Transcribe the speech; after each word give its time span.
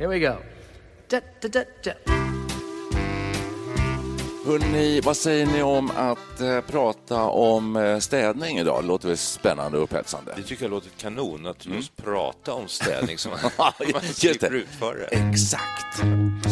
Here 0.00 0.08
we 0.08 0.18
go. 0.18 0.36
Da, 1.08 1.20
da, 1.40 1.48
da, 1.48 1.64
da. 1.84 1.92
Hörrni, 4.46 5.00
vad 5.00 5.16
säger 5.16 5.46
ni 5.46 5.62
om 5.62 5.90
att 5.96 6.40
eh, 6.40 6.60
prata 6.60 7.24
om 7.24 7.76
eh, 7.76 7.98
städning 7.98 8.58
idag? 8.58 8.82
Det 8.82 8.86
låter 8.86 9.08
väl 9.08 9.16
spännande 9.16 9.78
och 9.78 9.84
upphetsande? 9.84 10.34
Det 10.36 10.42
tycker 10.42 10.64
jag 10.64 10.70
låter 10.70 10.90
kanon, 10.90 11.46
att 11.46 11.66
just 11.66 11.96
prata 11.96 12.52
om 12.52 12.68
städning 12.68 13.18
som 13.18 13.32
man 13.58 13.72
just 13.80 14.20
slipper 14.20 14.50
det. 14.50 14.56
utföra 14.56 14.96
det. 14.98 15.28
Exakt, 15.30 15.98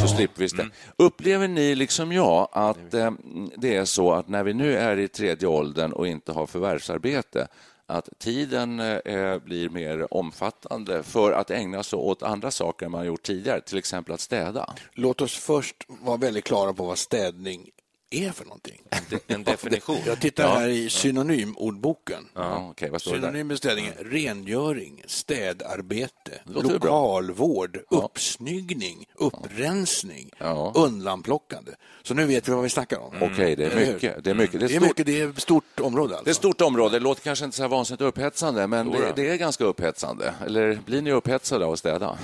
så 0.01 0.09
slipper 0.09 0.41
vi 0.41 0.47
det. 0.47 0.71
Upplever 0.97 1.49
ni 1.49 1.75
liksom 1.75 2.13
jag 2.13 2.49
att 2.53 2.95
eh, 2.95 3.11
det 3.57 3.77
är 3.77 3.85
så 3.85 4.13
att 4.13 4.29
när 4.29 4.45
vi 4.45 4.55
nu 4.55 4.77
är 4.77 4.97
i 4.97 5.09
tredje 5.09 5.49
åldern 5.49 5.93
och 5.93 6.07
inte 6.07 6.33
har 6.33 6.47
förvärvsarbete 6.47 7.49
att 7.89 8.09
tiden 8.19 8.81
eh, 8.81 8.87
eh, 8.87 9.39
blir 9.39 9.69
mer 9.69 10.15
omfattande 10.15 11.03
för 11.03 11.33
att 11.33 11.51
ägna 11.51 11.83
sig 11.83 11.97
åt 11.97 12.23
andra 12.23 12.51
saker 12.51 12.87
än 12.87 12.93
man 12.93 13.07
gjort 13.07 13.23
tidigare, 13.23 13.61
till 13.61 13.79
exempel 13.79 14.15
att 14.15 14.21
städa? 14.21 14.75
Låt 14.93 15.21
oss 15.21 15.37
först 15.37 15.77
vara 15.89 16.17
väldigt 16.17 16.45
klara 16.45 16.73
på 16.73 16.85
vad 16.85 16.99
städning 16.99 17.71
är 18.11 18.31
för 18.33 18.45
någonting. 18.45 18.81
En 19.27 19.45
definition. 19.45 19.99
Jag 20.07 20.21
tittar 20.21 20.49
här 20.49 20.69
i 20.69 20.91
synonymordboken. 20.91 22.29
Ja, 22.35 22.75
det 22.79 22.87
där? 22.89 22.99
Synonym 22.99 23.47
med 23.47 23.59
städning 23.59 23.87
är 23.87 24.05
rengöring, 24.05 25.03
städarbete, 25.07 26.41
lokalvård, 26.45 27.79
uppsnyggning, 27.91 29.05
upprensning, 29.15 30.31
Ja. 30.39 30.73
undanplockande. 30.77 31.73
Så 32.03 32.15
nu 32.15 32.25
vet 32.27 32.49
vi 32.49 32.53
vad 32.53 32.63
vi 32.63 32.69
snackar 32.71 32.99
om. 32.99 33.15
Okej, 33.23 33.57
det 33.57 33.65
är 33.65 33.77
mycket. 33.77 34.25
Det 34.25 34.31
är 34.31 34.35
mycket. 34.35 34.61
Det 34.61 34.67
är, 34.67 34.69
stort- 34.69 34.83
mycket, 34.89 35.07
det 35.07 35.21
är 35.21 35.29
ett 35.31 35.43
stort 35.43 35.81
område 35.81 36.13
alltså. 36.15 36.25
Det 36.25 36.29
är 36.29 36.33
ett 36.33 36.37
stort 36.37 36.61
område. 36.61 36.95
Det 36.99 37.01
låter 37.01 37.23
kanske 37.23 37.45
inte 37.45 37.57
så 37.57 37.69
vansinnigt 37.69 38.03
upphetsande, 38.03 38.67
men 38.67 38.91
det, 38.91 39.13
det 39.17 39.29
är 39.29 39.37
ganska 39.37 39.65
upphetsande. 39.65 40.35
Eller 40.47 40.79
blir 40.87 41.03
ni 41.03 41.13
upphetsade 41.13 41.65
av 41.65 41.73
att 41.73 41.79
städa? 41.79 42.19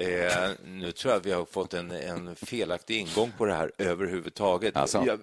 Eh, 0.00 0.50
nu 0.64 0.92
tror 0.92 1.14
jag 1.14 1.20
vi 1.20 1.32
har 1.32 1.44
fått 1.44 1.74
en, 1.74 1.90
en 1.90 2.36
felaktig 2.36 2.98
ingång 2.98 3.32
på 3.38 3.44
det 3.44 3.54
här 3.54 3.72
överhuvudtaget. 3.78 4.76
Alltså? 4.76 5.04
Jag, 5.06 5.20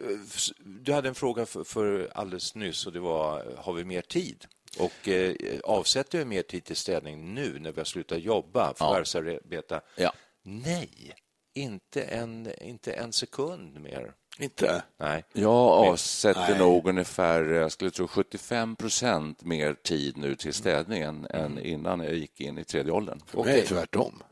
du 0.65 0.93
hade 0.93 1.09
en 1.09 1.15
fråga 1.15 1.45
för, 1.45 1.63
för 1.63 2.11
alldeles 2.15 2.55
nyss 2.55 2.85
och 2.85 2.93
det 2.93 2.99
var, 2.99 3.45
har 3.57 3.73
vi 3.73 3.83
mer 3.83 4.01
tid? 4.01 4.45
Och 4.79 5.07
eh, 5.07 5.35
avsätter 5.63 6.17
vi 6.17 6.25
mer 6.25 6.41
tid 6.41 6.63
till 6.63 6.75
städning 6.75 7.33
nu 7.33 7.59
när 7.59 7.71
vi 7.71 7.79
har 7.79 7.85
slutat 7.85 8.21
jobba, 8.21 8.73
förvärvsarbeta? 8.73 9.81
Ja. 9.95 10.13
Nej, 10.43 11.13
inte 11.55 12.01
en, 12.01 12.49
inte 12.61 12.93
en 12.93 13.13
sekund 13.13 13.81
mer. 13.81 14.13
Inte? 14.39 14.83
Nej. 14.97 15.23
Jag 15.33 15.51
avsätter 15.51 16.49
Nej. 16.49 16.59
nog 16.59 16.87
ungefär, 16.87 17.43
jag 17.43 17.71
skulle 17.71 17.91
tro 17.91 18.07
75 18.07 18.75
procent 18.75 19.43
mer 19.43 19.73
tid 19.73 20.17
nu 20.17 20.35
till 20.35 20.53
städningen 20.53 21.27
än 21.29 21.59
innan 21.59 21.99
jag 21.99 22.13
gick 22.13 22.41
in 22.41 22.57
i 22.57 22.63
tredje 22.63 22.91
åldern. 22.91 23.21
För 23.27 23.43
mig 23.43 23.53
är 23.53 23.61
det 23.61 23.67
tvärtom. 23.67 24.23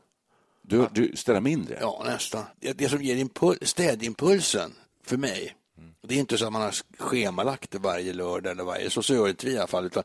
Du, 0.68 0.88
du 0.92 1.12
städar 1.16 1.40
mindre? 1.40 1.78
Ja, 1.80 2.02
nästan. 2.06 2.44
Det, 2.60 2.72
det 2.72 2.88
som 2.88 3.02
ger 3.02 3.16
impul- 3.16 3.64
städimpulsen 3.64 4.74
för 5.06 5.16
mig, 5.16 5.54
det 6.06 6.14
är 6.14 6.18
inte 6.18 6.38
så 6.38 6.46
att 6.46 6.52
man 6.52 6.62
har 6.62 6.74
schemalagt 6.98 7.70
det 7.70 7.78
varje 7.78 8.12
lördag 8.12 8.52
eller 8.52 8.64
varje, 8.64 8.90
så, 8.90 9.02
så 9.02 9.14
gör 9.14 9.28
inte 9.28 9.46
vi 9.46 9.52
i 9.52 9.58
alla 9.58 9.66
fall. 9.66 9.86
Utan 9.86 10.02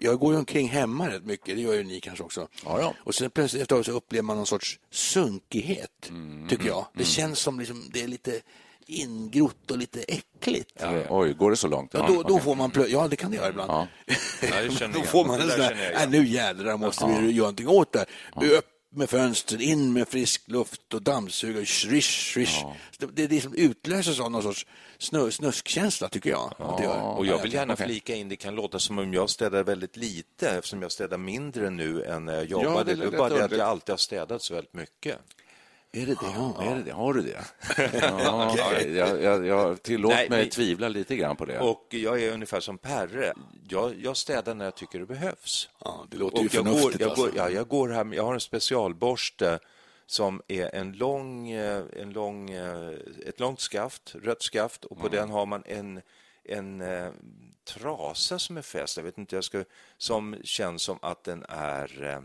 jag 0.00 0.18
går 0.18 0.32
ju 0.32 0.38
omkring 0.38 0.68
hemma 0.68 1.08
rätt 1.10 1.24
mycket, 1.24 1.56
det 1.56 1.62
gör 1.62 1.74
ju 1.74 1.84
ni 1.84 2.00
kanske 2.00 2.24
också. 2.24 2.48
Ja, 2.64 2.80
ja. 2.80 2.94
Och 3.04 3.14
sen 3.14 3.30
plötsligt 3.30 3.62
efter 3.62 3.74
ett 3.76 3.78
tag 3.78 3.92
så 3.92 3.96
upplever 3.98 4.22
man 4.22 4.36
någon 4.36 4.46
sorts 4.46 4.78
sunkighet, 4.90 6.08
Mm. 6.08 6.48
tycker 6.48 6.66
jag. 6.66 6.86
Det 6.94 7.04
känns 7.04 7.38
som 7.38 7.58
liksom, 7.58 7.90
det 7.92 8.02
är 8.02 8.08
lite 8.08 8.40
ingrott 8.86 9.70
och 9.70 9.78
lite 9.78 10.00
äckligt. 10.02 10.82
Oj, 11.08 11.32
går 11.32 11.50
det 11.50 11.56
så 11.56 11.68
långt? 11.68 11.90
Ja, 11.94 12.06
då, 12.08 12.22
då 12.22 12.38
får 12.38 12.54
man 12.54 12.70
plö- 12.70 12.86
ja, 12.88 13.08
det 13.08 13.16
kan 13.16 13.30
det 13.30 13.36
göra 13.36 13.48
ibland. 13.48 13.70
Ja. 13.70 13.86
Ja, 14.80 14.88
Då 14.94 15.02
får 15.02 15.24
man 15.24 15.40
en 15.40 15.48
sån 15.50 15.58
där, 15.58 16.02
äh, 16.02 16.10
nu 16.10 16.26
jädrar 16.28 16.76
måste 16.76 17.06
vi 17.06 17.12
göra 17.30 17.36
någonting 17.42 17.68
åt 17.68 17.92
det 17.92 17.98
här. 17.98 18.44
Upp 18.58 18.64
med 18.98 19.10
fönstren, 19.10 19.60
in 19.60 19.92
med 19.92 20.08
frisk 20.08 20.42
luft 20.48 20.94
och 20.94 21.02
dammsuga, 21.02 21.64
swish, 21.66 22.32
swish. 22.34 22.62
Det, 22.98 23.06
det 23.06 23.22
är 23.24 23.28
det 23.28 23.40
som 23.40 23.54
utlöses 23.54 24.20
av 24.20 24.30
någon 24.30 24.42
sorts 24.42 24.66
snö, 24.98 25.30
snuskkänsla, 25.30 26.08
tycker 26.08 26.30
jag. 26.30 26.54
att 26.58 26.78
det 26.78 26.84
gör. 26.84 27.00
Och 27.00 27.26
jag 27.26 27.42
vill 27.42 27.52
gärna 27.52 27.76
flika 27.76 28.14
in, 28.14 28.28
det 28.28 28.36
kan 28.36 28.54
låta 28.54 28.78
som 28.78 28.98
om 28.98 29.14
jag 29.14 29.30
städar 29.30 29.64
väldigt 29.64 29.96
lite 29.96 30.50
eftersom 30.50 30.82
jag 30.82 30.92
städar 30.92 31.18
mindre 31.18 31.70
nu 31.70 32.04
än 32.04 32.24
när 32.24 32.34
jag 32.34 32.44
Ja, 32.44 32.62
jobbade. 32.62 32.84
det 32.84 32.92
är 32.92 32.96
det 32.96 33.02
är 33.02 33.10
lätt 33.10 33.18
bara 33.18 33.28
det 33.28 33.44
att 33.44 33.50
jag 33.52 33.60
alltid 33.60 33.92
har 33.92 33.96
städat 33.98 34.42
så 34.42 34.54
väldigt 34.54 34.74
mycket. 34.74 35.18
Är 35.92 36.06
det 36.06 36.14
det? 36.14 36.64
Är 36.70 36.74
det 36.76 36.82
det? 36.82 36.92
Har 36.92 37.14
du 37.14 37.22
det? 37.22 37.44
Ja, 38.00 38.50
okej. 38.60 38.96
jag, 38.96 39.22
jag, 39.22 39.46
jag 39.46 39.82
tillåt 39.82 40.12
Nej, 40.12 40.30
mig 40.30 40.44
vi- 40.44 40.50
tvivla 40.50 40.88
lite 40.88 41.16
grann 41.16 41.36
på 41.36 41.44
det. 41.44 41.58
Och 41.60 41.86
jag 41.90 42.22
är 42.22 42.32
ungefär 42.32 42.60
som 42.60 42.78
Perre. 42.78 43.32
Jag, 43.68 43.94
jag 44.02 44.16
städar 44.16 44.54
när 44.54 44.64
jag 44.64 44.74
tycker 44.74 44.98
det 44.98 45.06
behövs. 45.06 45.68
Ja, 45.84 46.06
det 46.10 46.16
låter 46.16 46.36
Och 46.36 46.42
ju 46.44 46.48
jag, 46.52 46.64
går, 46.64 46.72
förnuftigt. 46.74 47.00
jag, 47.00 47.16
går, 47.16 47.24
alltså. 47.24 47.38
ja, 47.38 47.50
jag 47.50 47.68
går 47.68 47.88
här, 47.88 48.14
jag 48.14 48.24
har 48.24 48.34
en 48.34 48.40
specialborste 48.40 49.58
som 50.06 50.42
är 50.48 50.74
en 50.74 50.92
lång, 50.92 51.50
eh, 51.50 51.82
en 52.00 52.10
lång, 52.12 52.50
eh, 52.50 52.90
ett 53.26 53.40
långt 53.40 53.60
skaft, 53.60 54.14
rött 54.22 54.42
skaft 54.42 54.84
och 54.84 54.96
på 55.00 55.06
Mm. 55.06 55.18
den 55.18 55.30
har 55.30 55.46
man 55.46 55.62
en, 55.66 56.00
en 56.44 56.80
eh, 56.80 57.10
trasa 57.64 58.38
som 58.38 58.56
är 58.56 58.62
fäst, 58.62 58.96
jag 58.96 59.04
vet 59.04 59.18
inte, 59.18 59.34
jag 59.36 59.44
ska, 59.44 59.64
som 59.98 60.36
känns 60.44 60.82
som 60.82 60.98
att 61.02 61.24
den 61.24 61.44
är 61.48 62.20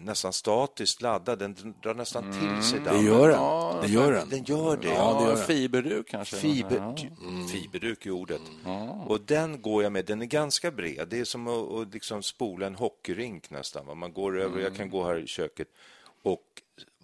nästan 0.00 0.32
statiskt 0.32 1.02
laddad. 1.02 1.38
Den 1.38 1.74
drar 1.82 1.94
nästan 1.94 2.24
till 2.32 2.62
sig 2.68 2.78
Det 2.78 2.84
dammen. 2.84 3.04
gör 3.06 3.28
den. 3.28 3.82
det 3.82 3.94
gör 3.94 4.12
den. 4.12 4.28
Den 4.28 4.44
gör 4.44 4.76
det. 4.76 4.88
ja, 4.88 5.16
det 5.18 5.24
gör 5.24 5.30
ja, 5.30 5.36
det. 5.36 5.44
fiberduk 5.46 6.08
kanske? 6.08 6.36
Fiber, 6.36 6.76
Ja. 6.76 6.96
mm. 7.28 7.48
Fiberduk 7.48 8.06
är 8.06 8.10
ordet. 8.10 8.40
Och 9.06 9.20
den 9.20 9.62
går 9.62 9.82
jag 9.82 9.92
med. 9.92 10.04
Den 10.06 10.22
är 10.22 10.26
ganska 10.26 10.70
bred. 10.70 11.08
Det 11.10 11.18
är 11.20 11.24
som 11.24 11.48
att, 11.48 11.72
att 11.72 11.94
liksom 11.94 12.22
spola 12.22 12.66
en 12.66 12.74
hockeyrink 12.74 13.50
nästan. 13.50 13.98
Man 13.98 14.12
går 14.12 14.40
över, 14.40 14.60
jag 14.60 14.76
kan 14.76 14.90
gå 14.90 15.04
här 15.04 15.18
i 15.18 15.26
köket 15.26 15.68
och 16.22 16.42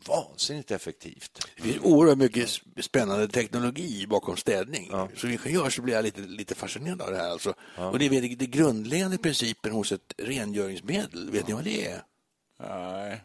vansinnigt 0.08 0.70
effektivt. 0.70 1.46
Det 1.56 1.62
finns 1.62 1.78
oerhört 1.82 2.18
mycket 2.18 2.46
sp- 2.46 2.80
spännande 2.82 3.28
teknologi 3.28 4.06
bakom 4.06 4.36
städning. 4.36 4.90
Som 5.16 5.30
ingenjör 5.30 5.70
så 5.70 5.82
blir 5.82 5.94
jag 5.94 6.02
lite, 6.04 6.20
lite 6.20 6.54
fascinerad 6.54 7.02
av 7.02 7.10
det 7.10 7.16
här. 7.16 7.30
Alltså. 7.30 7.54
Och 7.76 7.98
det 7.98 8.06
är 8.06 8.10
det, 8.20 8.34
det 8.34 8.46
grundläggande 8.46 9.18
principen 9.18 9.72
hos 9.72 9.92
ett 9.92 10.14
rengöringsmedel. 10.18 11.30
Vet 11.30 11.48
ni 11.48 11.54
vad 11.54 11.64
det 11.64 11.86
är? 11.86 12.02
Nej. 12.68 13.22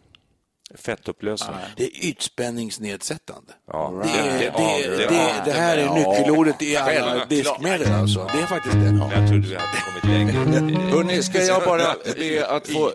Fettupplösande. 0.76 1.60
Det 1.78 1.84
är 1.84 2.06
ytspänningsnedsättande. 2.06 3.54
Ja, 3.68 4.02
Det, 4.04 4.10
är, 4.10 4.40
det, 4.40 4.44
ja, 4.46 4.78
det, 4.88 4.98
det, 4.98 5.42
det 5.46 5.52
här 5.52 5.78
är 5.78 5.90
nyckelordet 5.94 6.62
i 6.62 6.78
alla 6.78 7.26
diskmedel. 7.26 7.92
Alltså. 7.94 8.30
Det 8.34 8.40
är 8.42 8.46
faktiskt 8.46 8.76
det. 8.76 8.80
Men 8.80 9.00
jag 9.10 9.28
trodde 9.30 9.48
vi 9.48 9.56
hade 9.56 9.82
kommit 9.86 10.04
längre. 10.04 10.80
Hörrni, 10.92 11.24
ska 11.24 11.44
jag 11.44 11.64
bara 11.64 11.96
be 12.18 12.48
att 12.48 12.68
få... 12.68 12.92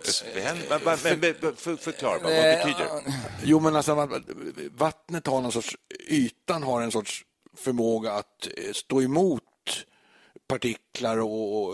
Förklara, 1.76 2.18
vad 2.22 2.32
betyder 2.32 2.78
det? 3.04 3.12
Jo, 3.44 3.60
men 3.60 3.76
alltså, 3.76 3.94
va- 3.94 4.20
vattnet 4.76 5.26
har 5.26 5.40
någon 5.40 5.52
sorts, 5.52 5.76
ytan 6.08 6.62
har 6.62 6.82
en 6.82 6.90
sorts 6.92 7.22
förmåga 7.56 8.12
att 8.12 8.46
eh, 8.56 8.72
stå 8.72 9.02
emot 9.02 9.42
partiklar 10.48 11.18
och, 11.18 11.68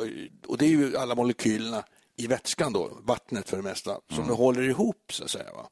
och 0.47 0.59
det 0.59 0.65
är 0.65 0.69
ju 0.69 0.97
alla 0.97 1.15
molekylerna 1.15 1.85
i 2.17 2.27
vätskan 2.27 2.73
då, 2.73 2.91
vattnet 3.05 3.49
för 3.49 3.57
det 3.57 3.63
mesta, 3.63 4.01
som 4.11 4.27
det 4.27 4.33
håller 4.33 4.63
ihop 4.63 5.13
så 5.13 5.25
att 5.25 5.31
säga. 5.31 5.53
Va? 5.53 5.69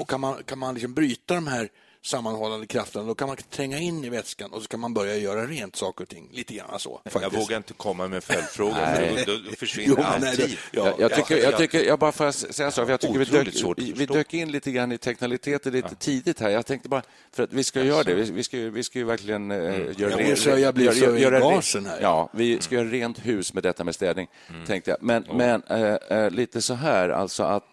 Och 0.00 0.08
kan 0.08 0.20
man, 0.20 0.42
kan 0.44 0.58
man 0.58 0.74
liksom 0.74 0.94
bryta 0.94 1.34
de 1.34 1.46
här 1.46 1.68
sammanhållande 2.08 2.66
krafterna. 2.66 3.04
Då 3.04 3.14
kan 3.14 3.28
man 3.28 3.36
tränga 3.50 3.78
in 3.78 4.04
i 4.04 4.08
vätskan 4.08 4.52
och 4.52 4.62
så 4.62 4.68
kan 4.68 4.80
man 4.80 4.94
börja 4.94 5.16
göra 5.16 5.46
rent 5.46 5.76
saker 5.76 6.02
och 6.04 6.08
ting. 6.08 6.28
Lite 6.32 6.54
grann 6.54 6.78
så. 6.78 7.00
Jag 7.04 7.12
faktiskt. 7.12 7.42
vågar 7.42 7.56
inte 7.56 7.72
komma 7.72 8.08
med 8.08 8.24
följdfrågor, 8.24 8.74
för 8.74 9.26
då, 9.26 9.32
då 9.50 9.56
försvinner 9.56 9.94
Jo, 9.98 10.02
all 10.04 10.36
tid. 10.36 10.58
ja. 10.72 10.84
Jag, 10.86 11.00
jag, 11.00 11.14
tycker, 11.14 11.36
jag, 11.42 11.56
tycker, 11.58 11.84
jag 11.84 11.98
bara 11.98 12.12
får 12.12 12.30
säga 12.52 12.70
så, 12.70 12.84
för 12.84 12.90
jag 12.92 13.00
tycker 13.00 13.18
vi 13.18 13.24
dök, 13.24 13.78
vi 13.98 14.06
dök 14.06 14.34
in 14.34 14.52
lite 14.52 14.70
grann 14.72 14.92
i 14.92 14.98
teknikaliteter 14.98 15.70
lite 15.70 15.94
tidigt 15.94 16.40
här. 16.40 16.50
Jag 16.50 16.66
tänkte 16.66 16.88
bara, 16.88 17.02
för 17.32 17.42
att 17.42 17.52
vi 17.52 17.64
ska 17.64 17.82
göra 17.82 18.02
det, 18.02 18.14
vi, 18.14 18.30
vi, 18.30 18.42
ska, 18.44 18.56
ju- 18.56 18.70
vi 18.70 18.82
ska 18.82 18.98
ju 18.98 19.04
verkligen 19.04 19.50
eh, 19.50 19.56
göra, 19.58 19.90
Jag 19.96 20.12
re- 20.20 20.30
måste- 20.30 20.50
jag 20.50 20.74
blir 20.74 20.84
göra- 20.84 20.94
så 20.94 21.16
i 21.16 21.20
göra 21.22 21.40
gasen 21.40 21.86
här. 21.86 21.98
Ja, 22.02 22.30
vi 22.32 22.60
ska 22.60 22.74
göra 22.74 22.88
rent 22.88 23.26
hus 23.26 23.54
med 23.54 23.62
detta 23.62 23.84
med 23.84 23.94
städning, 23.94 24.28
tänkte 24.66 24.90
jag. 24.90 24.98
Men, 25.02 25.24
men 25.34 25.62
eh, 25.62 26.18
eh, 26.18 26.30
lite 26.30 26.62
så 26.62 26.74
här, 26.74 27.08
alltså 27.08 27.42
att, 27.42 27.68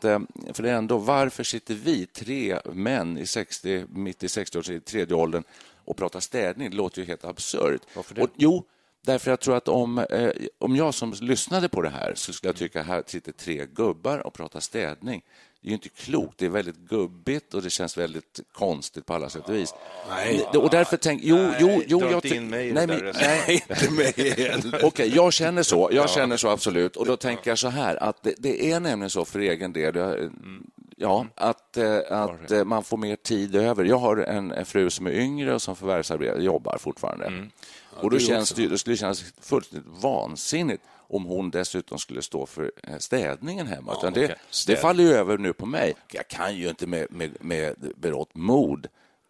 för 0.54 0.64
det 0.64 0.70
är 0.70 0.74
ändå, 0.74 0.98
varför 0.98 1.44
sitter 1.44 1.74
vi, 1.74 2.06
tre 2.06 2.60
män 2.74 3.18
i 3.18 3.26
60, 3.28 3.86
mitt 3.90 4.24
i 4.26 4.28
60-års, 4.28 4.70
i 4.70 4.80
tredje 4.80 5.16
åldern, 5.16 5.44
och 5.86 5.98
pratar 5.98 6.20
städning? 6.20 6.70
Det 6.70 6.76
låter 6.78 7.02
ju 7.02 7.08
helt 7.08 7.26
absurt. 7.26 7.82
Varför 7.94 8.16
det? 8.16 8.22
Och, 8.22 8.30
jo, 8.36 8.66
Därför 9.06 9.32
jag 9.32 9.40
tror 9.40 9.56
att 9.58 9.68
om, 9.68 9.98
eh, 9.98 10.30
om 10.60 10.76
jag 10.76 10.94
som 10.94 11.14
lyssnade 11.22 11.70
på 11.70 11.82
det 11.82 11.90
här 11.90 12.14
så 12.16 12.34
skulle 12.34 12.50
jag 12.50 12.56
tycka 12.56 12.82
att 12.82 12.88
här 12.88 13.04
sitter 13.08 13.32
tre 13.32 13.66
gubbar 13.74 14.28
och 14.28 14.34
pratar 14.34 14.60
städning. 14.60 15.22
Det 15.62 15.68
är 15.68 15.70
ju 15.70 15.74
inte 15.76 15.90
klokt. 15.90 16.38
Det 16.38 16.46
är 16.46 16.50
väldigt 16.50 16.78
gubbigt 16.78 17.54
och 17.54 17.62
det 17.62 17.70
känns 17.70 17.98
väldigt 17.98 18.40
konstigt 18.52 19.06
på 19.06 19.14
alla 19.14 19.30
sätt 19.30 19.50
och 19.50 19.56
vis. 19.56 19.74
Nej. 20.10 20.44
Och 20.54 20.70
därför 20.70 20.98
tänk, 20.98 21.22
jo, 21.24 21.52
jo, 21.60 21.82
jo, 21.88 22.00
dra 22.00 22.06
jag 22.12 22.18
inte 22.18 22.30
ty- 22.30 22.36
in 22.36 22.50
mig 22.50 22.74
nej, 22.74 22.88
men, 22.88 23.14
nej, 23.14 23.64
Inte 23.70 23.92
mig 23.92 24.14
heller. 24.38 24.86
Okej, 24.86 25.12
jag 25.16 25.34
känner 25.34 25.64
så. 25.64 25.90
Jag 25.92 26.10
känner 26.10 26.38
så 26.38 26.50
absolut. 26.50 26.96
Och 26.96 27.06
då 27.06 27.18
tänker 27.18 27.52
jag 27.52 27.60
så 27.60 27.68
här 27.68 28.04
att 28.04 28.24
det, 28.24 28.34
det 28.38 28.72
är 28.72 28.80
nämligen 28.80 29.10
så 29.10 29.26
för 29.26 29.40
egen 29.40 29.74
del. 29.74 29.96
Jag, 29.96 30.32
ja, 30.96 31.26
att, 31.36 31.78
eh, 31.78 31.98
att 32.10 32.52
eh, 32.52 32.64
man 32.64 32.84
får 32.84 32.98
mer 32.98 33.16
tid 33.16 33.56
över. 33.56 33.84
Jag 33.86 33.98
har 33.98 34.18
en, 34.18 34.66
fru 34.66 34.90
som 34.90 35.08
är 35.08 35.12
yngre 35.12 35.54
och 35.54 35.62
som 35.62 35.76
förvärvsarbetar, 35.76 36.40
jobbar 36.40 36.78
fortfarande. 36.78 37.50
och 38.02 38.10
då, 38.12 38.20
känns 38.20 38.52
det, 38.52 38.68
då 38.68 38.78
skulle 38.78 38.94
det 38.94 38.98
kännas 38.98 39.24
fullständigt 39.42 39.88
vansinnigt 40.02 40.84
om 41.08 41.26
hon 41.26 41.50
dessutom 41.50 42.00
skulle 42.00 42.22
stå 42.22 42.46
för 42.46 42.72
eh, 42.84 42.98
städningen 42.98 43.68
hemma. 43.68 43.94
Utan 44.00 44.14
det, 44.14 44.26
okej. 44.26 44.36
det 44.68 44.76
faller 44.76 45.04
ju 45.04 45.10
över 45.14 45.38
nu 45.38 45.54
på 45.54 45.66
mig. 45.66 45.94
Jag 46.12 46.28
kan 46.28 46.56
ju 46.56 46.70
inte 46.70 46.88
med, 46.88 47.08
med, 47.12 47.38
med 47.40 47.76
berått 47.98 48.36
mod 48.36 48.88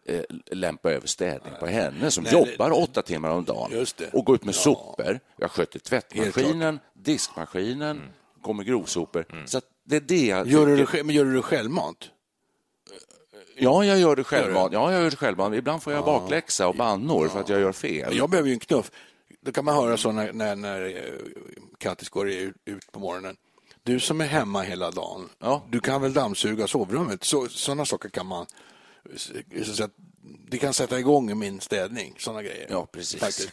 eh, 0.07 0.21
lämpa 0.51 0.91
över 0.91 1.07
städning 1.07 1.53
på 1.59 1.65
henne 1.67 2.11
som 2.11 2.23
Nej, 2.23 2.33
det- 2.33 2.51
jobbar 2.51 2.71
åtta 2.83 3.01
timmar 3.01 3.29
om 3.29 3.43
dagen 3.45 3.85
det. 3.97 4.13
och 4.13 4.25
går 4.25 4.35
ut 4.35 4.43
med 4.45 4.55
Ja. 4.55 4.59
sopor. 4.59 5.19
Jag 5.37 5.51
sköter 5.51 5.79
tvättmaskinen, 5.79 6.79
diskmaskinen, 6.93 8.01
kommer 8.45 8.63
grovsopor. 8.63 9.25
Så 9.45 9.57
att 9.57 9.63
det 9.83 9.95
är 9.95 10.01
det 10.01 10.25
jag 10.25 10.47
Gör 10.47 10.65
du 10.65 10.75
det, 10.85 11.03
men 11.03 11.15
gör 11.15 11.25
du 11.25 11.33
det 11.35 11.41
självmant? 11.41 12.09
Ja, 13.57 13.85
jag 13.85 13.99
gör 13.99 14.15
det 14.15 14.23
självmant. 14.23 14.73
Ja, 14.73 14.91
jag 14.91 15.01
gör 15.03 15.09
det 15.09 15.15
självmant. 15.17 15.55
Ibland 15.55 15.83
får 15.83 15.93
jag 15.93 16.05
bakläxa 16.05 16.67
och 16.67 16.75
bannor 16.75 17.27
för 17.27 17.39
att 17.39 17.49
jag 17.49 17.59
gör 17.59 17.71
fel. 17.71 18.17
Jag 18.17 18.29
behöver 18.29 18.47
ju 18.49 18.53
en 18.53 18.59
knuff. 18.59 18.91
Då 19.41 19.51
kan 19.51 19.65
man 19.65 19.75
höra 19.75 19.97
så 19.97 20.11
när, 20.11 20.33
när, 20.33 20.55
när 20.55 20.85
eh, 20.85 21.13
Kattis 21.77 22.09
går 22.09 22.29
ut, 22.29 22.55
ut 22.65 22.91
på 22.91 22.99
morgonen. 22.99 23.35
Du 23.83 23.99
som 23.99 24.21
är 24.21 24.25
hemma 24.25 24.61
hela 24.61 24.91
dagen, 24.91 25.29
Ja. 25.39 25.63
du 25.69 25.79
kan 25.79 26.01
väl 26.01 26.13
dammsuga 26.13 26.67
sovrummet? 26.67 27.23
Så, 27.23 27.47
sådana 27.47 27.85
saker 27.85 28.09
kan 28.09 28.25
man... 28.25 28.45
Så 29.75 29.83
att 29.83 29.91
det 30.49 30.57
kan 30.57 30.73
sätta 30.73 30.99
igång 30.99 31.39
min 31.39 31.59
städning, 31.61 32.15
sådana 32.17 32.43
grejer. 32.43 32.67
Ja, 32.69 32.87
precis. 32.91 33.19
Faktiskt. 33.19 33.51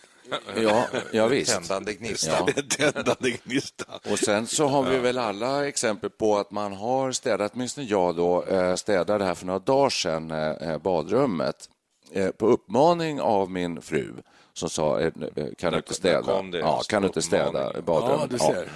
Ja, 0.57 0.87
ja 1.13 1.27
visst. 1.27 1.53
Tändande 1.53 1.95
gnista. 1.95 2.31
Ja. 2.31 2.63
Tändande 2.93 3.31
gnista. 3.45 3.85
Och 4.11 4.19
sen 4.19 4.47
så 4.47 4.67
har 4.67 4.83
vi 4.83 4.99
väl 4.99 5.19
alla 5.19 5.69
exempel 5.69 6.11
på 6.11 6.39
att 6.39 6.51
man 6.51 6.73
har 6.73 7.13
städat, 7.13 7.53
åtminstone 7.55 7.87
jag 7.87 8.17
då, 8.17 8.45
eh, 8.45 8.75
städade 8.75 9.25
här 9.25 9.35
för 9.35 9.47
några 9.47 9.59
dagar 9.59 9.91
sedan, 9.91 10.31
eh, 10.31 10.79
badrummet, 10.79 11.69
eh, 12.13 12.31
på 12.31 12.47
uppmaning 12.47 13.21
av 13.21 13.51
min 13.51 13.83
fru 13.83 14.13
som 14.53 14.71
sa, 14.71 15.11
kan 15.59 15.73
du 15.73 15.77
inte 15.79 15.95
städa? 15.95 16.45
Ja, 16.53 16.83
kan 16.89 17.03
du 17.03 17.07
inte 17.07 17.23
städa 17.23 17.83
badrummet? 17.83 18.21
Ja, 18.21 18.27
du 18.31 18.39
ser. 18.39 18.69